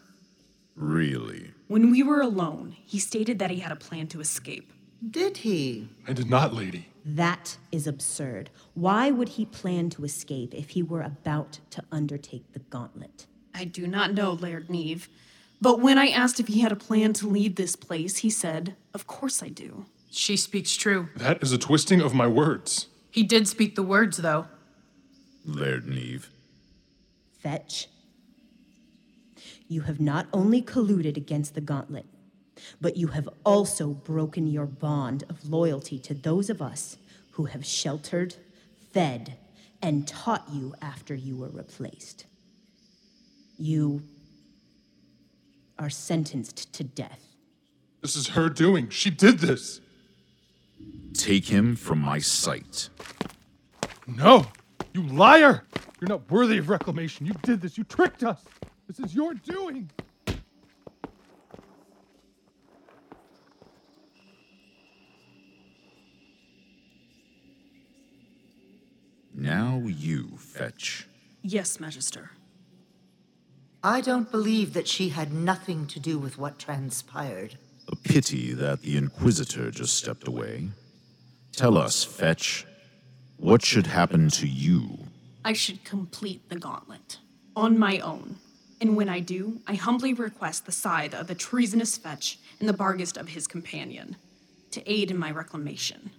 Really? 0.77 1.51
When 1.67 1.91
we 1.91 2.03
were 2.03 2.21
alone, 2.21 2.77
he 2.85 2.97
stated 2.97 3.39
that 3.39 3.51
he 3.51 3.59
had 3.59 3.73
a 3.73 3.75
plan 3.75 4.07
to 4.07 4.21
escape. 4.21 4.71
Did 5.09 5.37
he? 5.37 5.89
I 6.07 6.13
did 6.13 6.29
not, 6.29 6.53
lady. 6.53 6.89
That 7.05 7.57
is 7.71 7.87
absurd. 7.87 8.49
Why 8.73 9.11
would 9.11 9.29
he 9.29 9.45
plan 9.45 9.89
to 9.91 10.03
escape 10.03 10.53
if 10.53 10.69
he 10.69 10.83
were 10.83 11.01
about 11.01 11.59
to 11.71 11.83
undertake 11.91 12.51
the 12.53 12.59
gauntlet? 12.59 13.27
I 13.53 13.63
do 13.63 13.87
not 13.87 14.13
know, 14.13 14.33
Laird 14.33 14.69
Neve. 14.69 15.07
But 15.61 15.79
when 15.79 15.97
I 15.97 16.07
asked 16.07 16.39
if 16.39 16.47
he 16.47 16.61
had 16.61 16.71
a 16.71 16.75
plan 16.75 17.13
to 17.13 17.27
leave 17.27 17.55
this 17.55 17.75
place, 17.75 18.17
he 18.17 18.29
said, 18.29 18.75
Of 18.93 19.07
course 19.07 19.41
I 19.41 19.49
do. 19.49 19.85
She 20.11 20.37
speaks 20.37 20.75
true. 20.75 21.09
That 21.15 21.41
is 21.41 21.51
a 21.51 21.57
twisting 21.57 22.01
of 22.01 22.13
my 22.13 22.27
words. 22.27 22.87
He 23.09 23.23
did 23.23 23.47
speak 23.47 23.75
the 23.75 23.83
words, 23.83 24.17
though. 24.17 24.47
Laird 25.45 25.87
Neve. 25.87 26.29
Fetch. 27.39 27.87
You 29.67 29.81
have 29.81 29.99
not 29.99 30.27
only 30.31 30.61
colluded 30.61 31.17
against 31.17 31.55
the 31.55 31.61
gauntlet, 31.61 32.05
but 32.81 32.97
you 32.97 33.07
have 33.07 33.29
also 33.45 33.89
broken 33.89 34.47
your 34.47 34.65
bond 34.65 35.23
of 35.29 35.49
loyalty 35.49 35.99
to 35.99 36.13
those 36.13 36.49
of 36.49 36.61
us 36.61 36.97
who 37.31 37.45
have 37.45 37.65
sheltered, 37.65 38.35
fed, 38.91 39.37
and 39.81 40.07
taught 40.07 40.47
you 40.51 40.73
after 40.81 41.13
you 41.13 41.35
were 41.35 41.49
replaced. 41.49 42.25
You 43.57 44.01
are 45.77 45.89
sentenced 45.89 46.73
to 46.73 46.83
death. 46.83 47.21
This 48.01 48.15
is 48.15 48.29
her 48.29 48.49
doing. 48.49 48.89
She 48.89 49.09
did 49.09 49.39
this. 49.39 49.81
Take 51.13 51.45
him 51.47 51.75
from 51.75 51.99
my 51.99 52.19
sight. 52.19 52.89
No! 54.07 54.47
You 54.93 55.03
liar! 55.03 55.63
You're 55.99 56.09
not 56.09 56.29
worthy 56.29 56.57
of 56.59 56.69
reclamation. 56.69 57.25
You 57.25 57.33
did 57.41 57.61
this. 57.61 57.77
You 57.77 57.83
tricked 57.83 58.23
us. 58.23 58.43
This 58.87 58.99
is 58.99 59.15
your 59.15 59.33
doing. 59.33 59.89
Now 69.33 69.83
you 69.85 70.37
fetch. 70.57 71.07
Yes, 71.41 71.79
Magister. 71.79 72.31
I 73.83 74.01
don't 74.01 74.29
believe 74.31 74.73
that 74.73 74.87
she 74.87 75.09
had 75.09 75.31
nothing 75.31 75.87
to 75.87 75.99
do 75.99 76.17
with 76.17 76.37
what 76.37 76.59
transpired. 76.59 77.57
A 77.87 77.95
pity 77.95 78.53
that 78.53 78.81
the 78.81 78.97
Inquisitor 78.97 79.71
just 79.71 79.95
stepped 79.95 80.27
away. 80.27 80.69
Tell 81.53 81.77
us, 81.77 82.03
Fetch, 82.03 82.65
what 83.37 83.63
should 83.63 83.87
happen 83.87 84.29
to 84.31 84.47
you? 84.47 84.97
I 85.45 85.53
should 85.53 85.83
complete 85.83 86.49
the 86.49 86.57
gauntlet 86.57 87.19
on 87.55 87.79
my 87.79 87.99
own. 87.99 88.37
And 88.81 88.95
when 88.95 89.09
I 89.09 89.21
do, 89.21 89.61
I 89.65 89.75
humbly 89.75 90.13
request 90.13 90.65
the 90.65 90.71
scythe 90.71 91.13
of 91.13 91.27
the 91.27 91.35
treasonous 91.35 91.97
fetch 91.97 92.39
and 92.59 92.67
the 92.67 92.73
barghest 92.73 93.17
of 93.17 93.29
his 93.29 93.47
companion 93.47 94.17
to 94.71 94.91
aid 94.91 95.09
in 95.09 95.17
my 95.17 95.31
reclamation. 95.31 96.11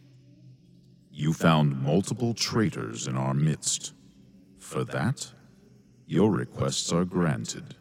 You 1.12 1.32
found 1.32 1.82
multiple 1.82 2.34
traitors 2.34 3.06
in 3.06 3.16
our 3.16 3.34
midst. 3.34 3.92
For 4.58 4.84
that, 4.84 5.32
your 6.06 6.30
requests 6.30 6.92
are 6.92 7.04
granted. 7.04 7.76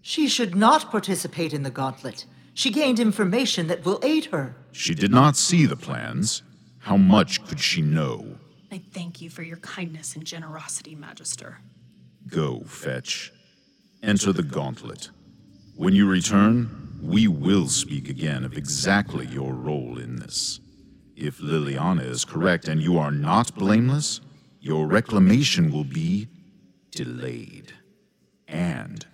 She 0.00 0.28
should 0.28 0.54
not 0.54 0.90
participate 0.90 1.52
in 1.52 1.62
the 1.62 1.70
gauntlet. 1.70 2.24
She 2.54 2.70
gained 2.70 2.98
information 2.98 3.66
that 3.68 3.84
will 3.84 4.00
aid 4.02 4.26
her. 4.26 4.56
She 4.72 4.94
did 4.94 5.10
not 5.10 5.36
see 5.36 5.66
the 5.66 5.76
plans. 5.76 6.42
How 6.78 6.96
much 6.96 7.44
could 7.46 7.60
she 7.60 7.82
know? 7.82 8.38
I 8.72 8.82
thank 8.92 9.20
you 9.20 9.30
for 9.30 9.42
your 9.42 9.58
kindness 9.58 10.16
and 10.16 10.24
generosity, 10.24 10.94
Magister. 10.94 11.58
Go, 12.26 12.60
Fetch. 12.66 13.32
Enter 14.02 14.32
the 14.32 14.42
gauntlet. 14.42 15.10
When 15.76 15.94
you 15.94 16.08
return, 16.08 16.98
we 17.02 17.28
will 17.28 17.68
speak 17.68 18.08
again 18.08 18.44
of 18.44 18.56
exactly 18.56 19.26
your 19.26 19.52
role 19.52 19.98
in 19.98 20.16
this. 20.16 20.60
If 21.16 21.38
Liliana 21.38 22.04
is 22.04 22.24
correct 22.24 22.68
and 22.68 22.80
you 22.80 22.98
are 22.98 23.10
not 23.10 23.54
blameless, 23.54 24.20
your 24.68 24.86
reclamation 24.86 25.72
will 25.72 25.82
be 25.82 26.28
delayed, 26.90 27.72
and 28.46 29.06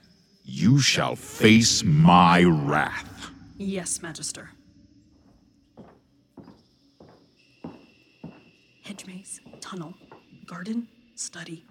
you 0.42 0.80
shall 0.80 1.14
face 1.14 1.84
my 1.84 2.42
wrath. 2.42 3.30
Yes, 3.56 4.02
Magister. 4.02 4.50
Hedge 8.82 9.06
maze, 9.06 9.40
tunnel, 9.60 9.94
garden, 10.44 10.88
study, 11.14 11.64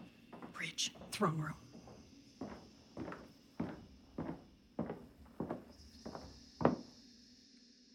bridge, 0.54 0.94
throne 1.12 1.38
room. 1.40 1.58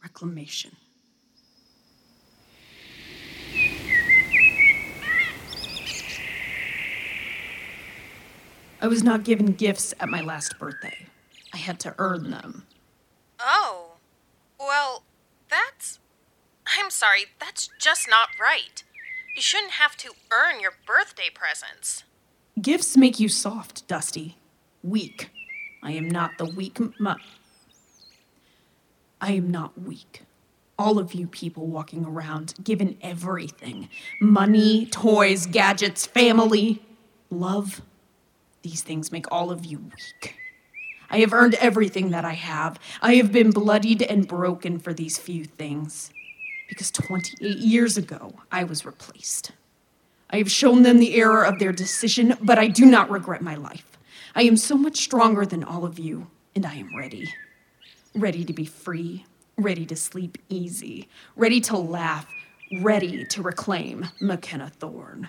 Reclamation. 0.03 0.77
I 8.81 8.87
was 8.87 9.03
not 9.03 9.25
given 9.25 9.53
gifts 9.53 9.93
at 9.99 10.09
my 10.09 10.21
last 10.21 10.59
birthday. 10.59 11.07
I 11.53 11.57
had 11.57 11.81
to 11.81 11.95
earn 11.99 12.31
them. 12.31 12.67
Oh, 13.41 13.93
well, 14.59 15.03
that's. 15.51 15.99
I'm 16.79 16.91
sorry, 16.91 17.27
that's 17.41 17.71
just 17.79 18.09
not 18.09 18.29
right. 18.41 18.83
You 19.35 19.43
shouldn't 19.43 19.73
have 19.73 19.97
to 19.99 20.13
earn 20.31 20.61
your 20.61 20.73
birthday 20.87 21.29
presents. 21.33 22.05
Gifts 22.61 22.97
make 22.97 23.19
you 23.19 23.29
soft, 23.29 23.87
Dusty. 23.89 24.37
Weak. 24.83 25.31
I 25.83 25.93
am 25.93 26.09
not 26.09 26.39
the 26.39 26.45
weak 26.45 26.79
mu- 27.01 27.15
I 29.21 29.33
am 29.33 29.51
not 29.51 29.81
weak. 29.81 30.23
All 30.79 30.99
of 30.99 31.15
you 31.15 31.27
people 31.27 31.67
walking 31.67 32.05
around, 32.05 32.55
given 32.63 32.97
everything 33.03 33.89
money, 34.21 34.87
toys, 34.87 35.47
gadgets, 35.47 36.07
family, 36.07 36.83
love. 37.31 37.83
These 38.63 38.83
things 38.83 39.13
make 39.13 39.31
all 39.31 39.51
of 39.51 39.65
you 39.65 39.79
weak. 39.79 40.37
I 41.11 41.21
have 41.21 41.33
earned 41.33 41.55
everything 41.55 42.11
that 42.11 42.25
I 42.25 42.35
have. 42.35 42.79
I 43.01 43.15
have 43.15 43.33
been 43.33 43.51
bloodied 43.51 44.03
and 44.03 44.29
broken 44.29 44.79
for 44.79 44.93
these 44.93 45.19
few 45.19 45.45
things. 45.45 46.13
Because 46.69 46.91
28 46.91 47.59
years 47.59 47.97
ago, 47.97 48.35
I 48.53 48.65
was 48.65 48.85
replaced. 48.85 49.53
I 50.31 50.37
have 50.37 50.51
shown 50.51 50.83
them 50.83 50.99
the 50.99 51.15
error 51.15 51.45
of 51.45 51.59
their 51.59 51.73
decision, 51.73 52.37
but 52.43 52.59
I 52.59 52.69
do 52.69 52.85
not 52.85 53.11
regret 53.11 53.41
my 53.41 53.55
life. 53.55 53.99
I 54.35 54.43
am 54.43 54.59
so 54.59 54.77
much 54.77 54.99
stronger 54.99 55.47
than 55.47 55.65
all 55.65 55.87
of 55.87 55.99
you, 55.99 56.27
and 56.55 56.67
I 56.67 56.75
am 56.75 56.95
ready. 56.95 57.33
Ready 58.15 58.45
to 58.45 58.53
be 58.53 58.67
free, 58.67 59.25
ready 59.57 59.87
to 59.87 59.97
sleep 59.97 60.37
easy, 60.51 61.09
ready 61.35 61.61
to 61.63 61.79
laugh, 61.79 62.27
ready 62.83 63.25
to 63.25 63.43
reclaim 63.43 64.09
Mackenna 64.21 64.71
Thorne. 64.79 65.29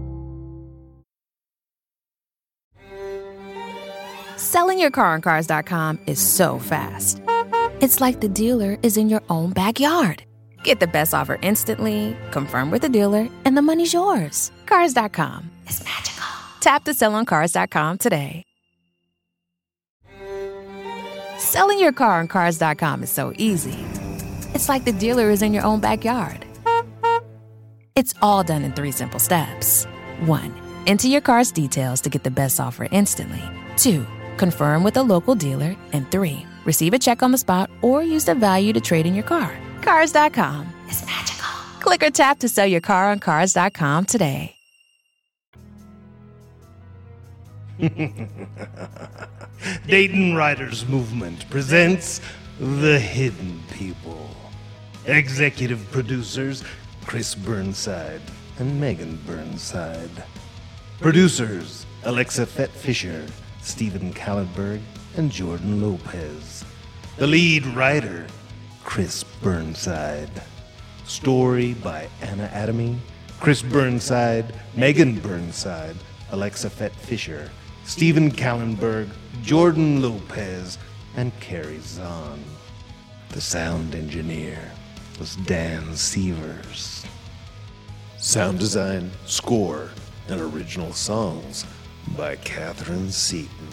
Selling 4.41 4.79
your 4.79 4.89
car 4.89 5.13
on 5.13 5.21
Cars.com 5.21 5.99
is 6.07 6.19
so 6.19 6.57
fast. 6.57 7.21
It's 7.79 8.01
like 8.01 8.21
the 8.21 8.27
dealer 8.27 8.75
is 8.81 8.97
in 8.97 9.07
your 9.07 9.21
own 9.29 9.51
backyard. 9.51 10.23
Get 10.63 10.79
the 10.79 10.87
best 10.87 11.13
offer 11.13 11.37
instantly, 11.43 12.17
confirm 12.31 12.71
with 12.71 12.81
the 12.81 12.89
dealer, 12.89 13.29
and 13.45 13.55
the 13.55 13.61
money's 13.61 13.93
yours. 13.93 14.51
Cars.com 14.65 15.47
is 15.67 15.83
magical. 15.83 16.25
Tap 16.59 16.83
to 16.85 16.93
sell 16.95 17.13
on 17.13 17.25
Cars.com 17.25 17.99
today. 17.99 18.41
Selling 21.37 21.79
your 21.79 21.91
car 21.91 22.19
on 22.19 22.27
Cars.com 22.27 23.03
is 23.03 23.11
so 23.11 23.33
easy. 23.37 23.77
It's 24.55 24.67
like 24.67 24.85
the 24.85 24.91
dealer 24.91 25.29
is 25.29 25.43
in 25.43 25.53
your 25.53 25.63
own 25.63 25.81
backyard. 25.81 26.43
It's 27.93 28.15
all 28.23 28.41
done 28.41 28.63
in 28.63 28.73
three 28.73 28.91
simple 28.91 29.19
steps. 29.19 29.85
One, 30.21 30.51
enter 30.87 31.07
your 31.07 31.21
car's 31.21 31.51
details 31.51 32.01
to 32.01 32.09
get 32.09 32.23
the 32.23 32.31
best 32.31 32.59
offer 32.59 32.87
instantly. 32.91 33.43
Two, 33.77 34.05
confirm 34.37 34.83
with 34.83 34.97
a 34.97 35.01
local 35.03 35.35
dealer. 35.35 35.75
And 35.93 36.09
three, 36.11 36.45
receive 36.65 36.93
a 36.93 36.99
check 36.99 37.23
on 37.23 37.31
the 37.31 37.37
spot 37.37 37.69
or 37.81 38.03
use 38.03 38.25
the 38.25 38.35
value 38.35 38.73
to 38.73 38.81
trade 38.81 39.05
in 39.05 39.15
your 39.15 39.23
car. 39.23 39.57
Cars.com 39.81 40.67
is 40.89 41.05
magical. 41.05 41.49
Click 41.79 42.03
or 42.03 42.09
tap 42.09 42.39
to 42.39 42.49
sell 42.49 42.67
your 42.67 42.81
car 42.81 43.11
on 43.11 43.19
Cars.com 43.19 44.05
today. 44.05 44.55
Dayton 49.87 50.35
Writers 50.35 50.87
Movement 50.87 51.49
presents 51.49 52.21
The 52.59 52.99
Hidden 52.99 53.59
People. 53.71 54.29
Executive 55.05 55.83
producers 55.91 56.63
Chris 57.05 57.33
Burnside 57.33 58.21
and 58.59 58.79
Megan 58.79 59.19
Burnside. 59.25 60.23
Producers 60.99 61.87
Alexa 62.03 62.45
Fett 62.45 62.69
Fisher, 62.69 63.25
Stephen 63.61 64.11
Kallenberg, 64.13 64.81
and 65.17 65.31
Jordan 65.31 65.81
Lopez. 65.81 66.65
The 67.17 67.27
lead 67.27 67.65
writer 67.67 68.27
Chris 68.83 69.23
Burnside. 69.23 70.41
Story 71.05 71.73
by 71.75 72.09
Anna 72.21 72.49
Adamy, 72.53 72.97
Chris 73.39 73.61
Burnside, 73.61 74.53
Megan 74.75 75.19
Burnside, 75.19 75.95
Alexa 76.31 76.69
Fett 76.69 76.95
Fisher, 76.95 77.49
Stephen 77.83 78.31
Kallenberg, 78.31 79.09
Jordan 79.43 80.01
Lopez, 80.01 80.77
and 81.15 81.37
Carrie 81.39 81.79
Zahn. 81.81 82.43
The 83.29 83.41
sound 83.41 83.93
engineer 83.93 84.59
was 85.19 85.35
Dan 85.35 85.95
Severs. 85.95 87.05
Sound 88.17 88.59
design, 88.59 89.11
score, 89.25 89.89
and 90.29 90.39
original 90.39 90.93
songs 90.93 91.65
by 92.17 92.35
Catherine 92.37 93.11
Seaton. 93.11 93.67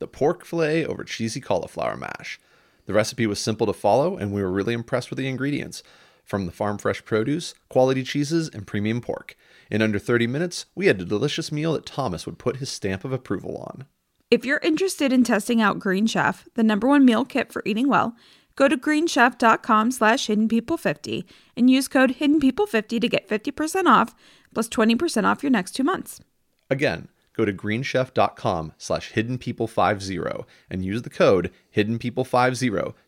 The 0.00 0.08
pork 0.08 0.44
filet 0.44 0.84
over 0.84 1.04
cheesy 1.04 1.40
cauliflower 1.40 1.96
mash. 1.96 2.40
The 2.86 2.92
recipe 2.92 3.26
was 3.26 3.38
simple 3.38 3.66
to 3.66 3.72
follow, 3.72 4.16
and 4.16 4.32
we 4.32 4.42
were 4.42 4.50
really 4.50 4.74
impressed 4.74 5.10
with 5.10 5.18
the 5.18 5.28
ingredients 5.28 5.82
from 6.24 6.46
the 6.46 6.52
farm 6.52 6.78
fresh 6.78 7.04
produce, 7.04 7.54
quality 7.68 8.02
cheeses, 8.02 8.48
and 8.48 8.66
premium 8.66 9.00
pork. 9.00 9.36
In 9.70 9.82
under 9.82 9.98
30 9.98 10.26
minutes, 10.26 10.66
we 10.74 10.86
had 10.86 11.00
a 11.00 11.04
delicious 11.04 11.52
meal 11.52 11.74
that 11.74 11.86
Thomas 11.86 12.26
would 12.26 12.38
put 12.38 12.56
his 12.56 12.70
stamp 12.70 13.04
of 13.04 13.12
approval 13.12 13.56
on. 13.58 13.86
If 14.30 14.44
you're 14.44 14.60
interested 14.62 15.12
in 15.12 15.24
testing 15.24 15.60
out 15.60 15.78
Green 15.78 16.06
Chef, 16.06 16.48
the 16.54 16.62
number 16.62 16.86
one 16.86 17.04
meal 17.04 17.24
kit 17.24 17.52
for 17.52 17.62
eating 17.64 17.88
well, 17.88 18.14
go 18.56 18.68
to 18.68 18.76
greenchef.com 18.76 19.90
slash 19.90 20.26
hiddenpeople50 20.26 21.24
and 21.56 21.70
use 21.70 21.88
code 21.88 22.16
hiddenpeople50 22.18 23.00
to 23.00 23.08
get 23.08 23.28
50% 23.28 23.86
off 23.86 24.14
plus 24.52 24.68
20% 24.68 25.24
off 25.24 25.42
your 25.42 25.50
next 25.50 25.72
two 25.72 25.84
months. 25.84 26.20
Again, 26.68 27.08
go 27.34 27.44
to 27.44 27.52
greenchef.com 27.52 28.72
slash 28.76 29.12
hiddenpeople50 29.12 30.44
and 30.70 30.84
use 30.84 31.02
the 31.02 31.10
code 31.10 31.50
hiddenpeople50 31.74 32.58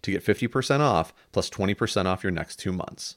to 0.02 0.11
get 0.12 0.24
50% 0.24 0.80
off 0.80 1.12
plus 1.32 1.50
20% 1.50 2.06
off 2.06 2.22
your 2.22 2.30
next 2.30 2.56
two 2.56 2.72
months. 2.72 3.16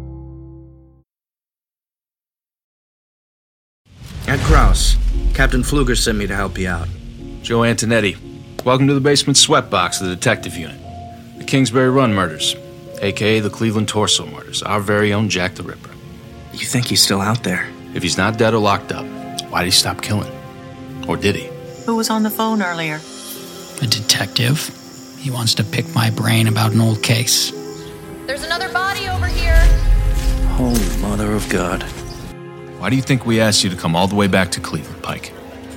Kraus. 4.51 4.97
Captain 5.33 5.61
Fluger 5.61 5.97
sent 5.97 6.17
me 6.17 6.27
to 6.27 6.35
help 6.35 6.57
you 6.57 6.67
out. 6.67 6.89
Joe 7.41 7.61
Antonetti. 7.61 8.17
Welcome 8.65 8.85
to 8.89 8.93
the 8.93 8.99
basement 8.99 9.37
sweatbox 9.37 10.01
of 10.01 10.09
the 10.09 10.15
detective 10.15 10.57
unit. 10.57 10.77
The 11.37 11.45
Kingsbury 11.45 11.89
Run 11.89 12.13
murders, 12.13 12.57
aka 13.01 13.39
the 13.39 13.49
Cleveland 13.49 13.87
Torso 13.87 14.25
murders. 14.25 14.61
Our 14.61 14.81
very 14.81 15.13
own 15.13 15.29
Jack 15.29 15.55
the 15.55 15.63
Ripper. 15.63 15.91
You 16.51 16.65
think 16.65 16.87
he's 16.87 17.01
still 17.01 17.21
out 17.21 17.43
there? 17.43 17.65
If 17.93 18.03
he's 18.03 18.17
not 18.17 18.37
dead 18.37 18.53
or 18.53 18.59
locked 18.59 18.91
up, 18.91 19.05
why 19.49 19.61
did 19.61 19.67
he 19.67 19.71
stop 19.71 20.01
killing? 20.01 20.29
Or 21.07 21.15
did 21.15 21.37
he? 21.37 21.49
Who 21.85 21.95
was 21.95 22.09
on 22.09 22.23
the 22.23 22.29
phone 22.29 22.61
earlier? 22.61 22.99
A 23.81 23.87
detective. 23.87 24.67
He 25.17 25.31
wants 25.31 25.55
to 25.55 25.63
pick 25.63 25.85
my 25.95 26.09
brain 26.09 26.49
about 26.49 26.73
an 26.73 26.81
old 26.81 27.01
case. 27.01 27.51
There's 28.27 28.43
another 28.43 28.69
body 28.73 29.07
over 29.07 29.27
here. 29.27 29.63
Holy 30.57 30.97
mother 31.01 31.31
of 31.31 31.47
God. 31.47 31.85
Why 32.81 32.89
do 32.89 32.95
you 32.95 33.03
think 33.03 33.27
we 33.27 33.39
asked 33.39 33.63
you 33.63 33.69
to 33.69 33.75
come 33.75 33.95
all 33.95 34.07
the 34.07 34.15
way 34.15 34.25
back 34.25 34.49
to 34.53 34.59
Cleveland, 34.59 35.03
Pike? 35.03 35.31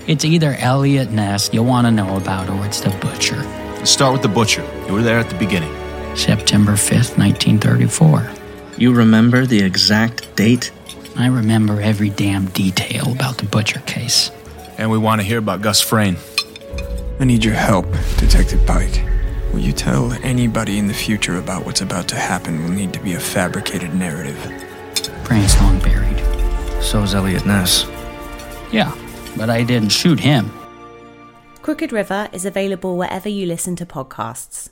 It's 0.06 0.24
either 0.24 0.54
Eliot 0.54 1.10
Ness 1.10 1.50
you'll 1.52 1.66
want 1.66 1.86
to 1.86 1.90
know 1.90 2.16
about 2.16 2.48
or 2.48 2.64
it's 2.64 2.80
the 2.80 2.88
butcher. 2.98 3.36
Let's 3.76 3.90
start 3.90 4.14
with 4.14 4.22
the 4.22 4.28
butcher. 4.28 4.66
You 4.86 4.94
were 4.94 5.02
there 5.02 5.18
at 5.18 5.28
the 5.28 5.36
beginning. 5.36 5.70
September 6.16 6.72
5th, 6.72 7.18
1934. 7.18 8.30
You 8.78 8.94
remember 8.94 9.44
the 9.44 9.62
exact 9.62 10.34
date? 10.34 10.72
I 11.14 11.26
remember 11.26 11.78
every 11.78 12.08
damn 12.08 12.46
detail 12.46 13.12
about 13.12 13.36
the 13.36 13.44
butcher 13.44 13.80
case. 13.80 14.30
And 14.78 14.90
we 14.90 14.96
want 14.96 15.20
to 15.20 15.26
hear 15.26 15.36
about 15.36 15.60
Gus 15.60 15.82
Frayne. 15.82 16.16
I 17.20 17.24
need 17.24 17.44
your 17.44 17.52
help, 17.52 17.84
Detective 18.16 18.66
Pike. 18.66 19.04
Will 19.52 19.60
you 19.60 19.72
tell 19.72 20.10
anybody 20.22 20.78
in 20.78 20.86
the 20.86 20.94
future 20.94 21.36
about 21.36 21.66
what's 21.66 21.82
about 21.82 22.08
to 22.08 22.16
happen 22.16 22.62
will 22.62 22.70
need 22.70 22.94
to 22.94 23.00
be 23.00 23.12
a 23.12 23.20
fabricated 23.20 23.92
narrative. 23.94 24.38
Frayne's 25.24 25.54
long 25.60 25.78
buried. 25.80 26.13
So's 26.84 27.14
Eliot 27.14 27.46
Ness. 27.46 27.86
Yeah, 28.70 28.94
but 29.36 29.48
I 29.48 29.64
didn't 29.64 29.88
shoot 29.88 30.20
him. 30.20 30.52
Crooked 31.62 31.92
River 31.92 32.28
is 32.32 32.44
available 32.44 32.98
wherever 32.98 33.28
you 33.28 33.46
listen 33.46 33.74
to 33.76 33.86
podcasts. 33.86 34.68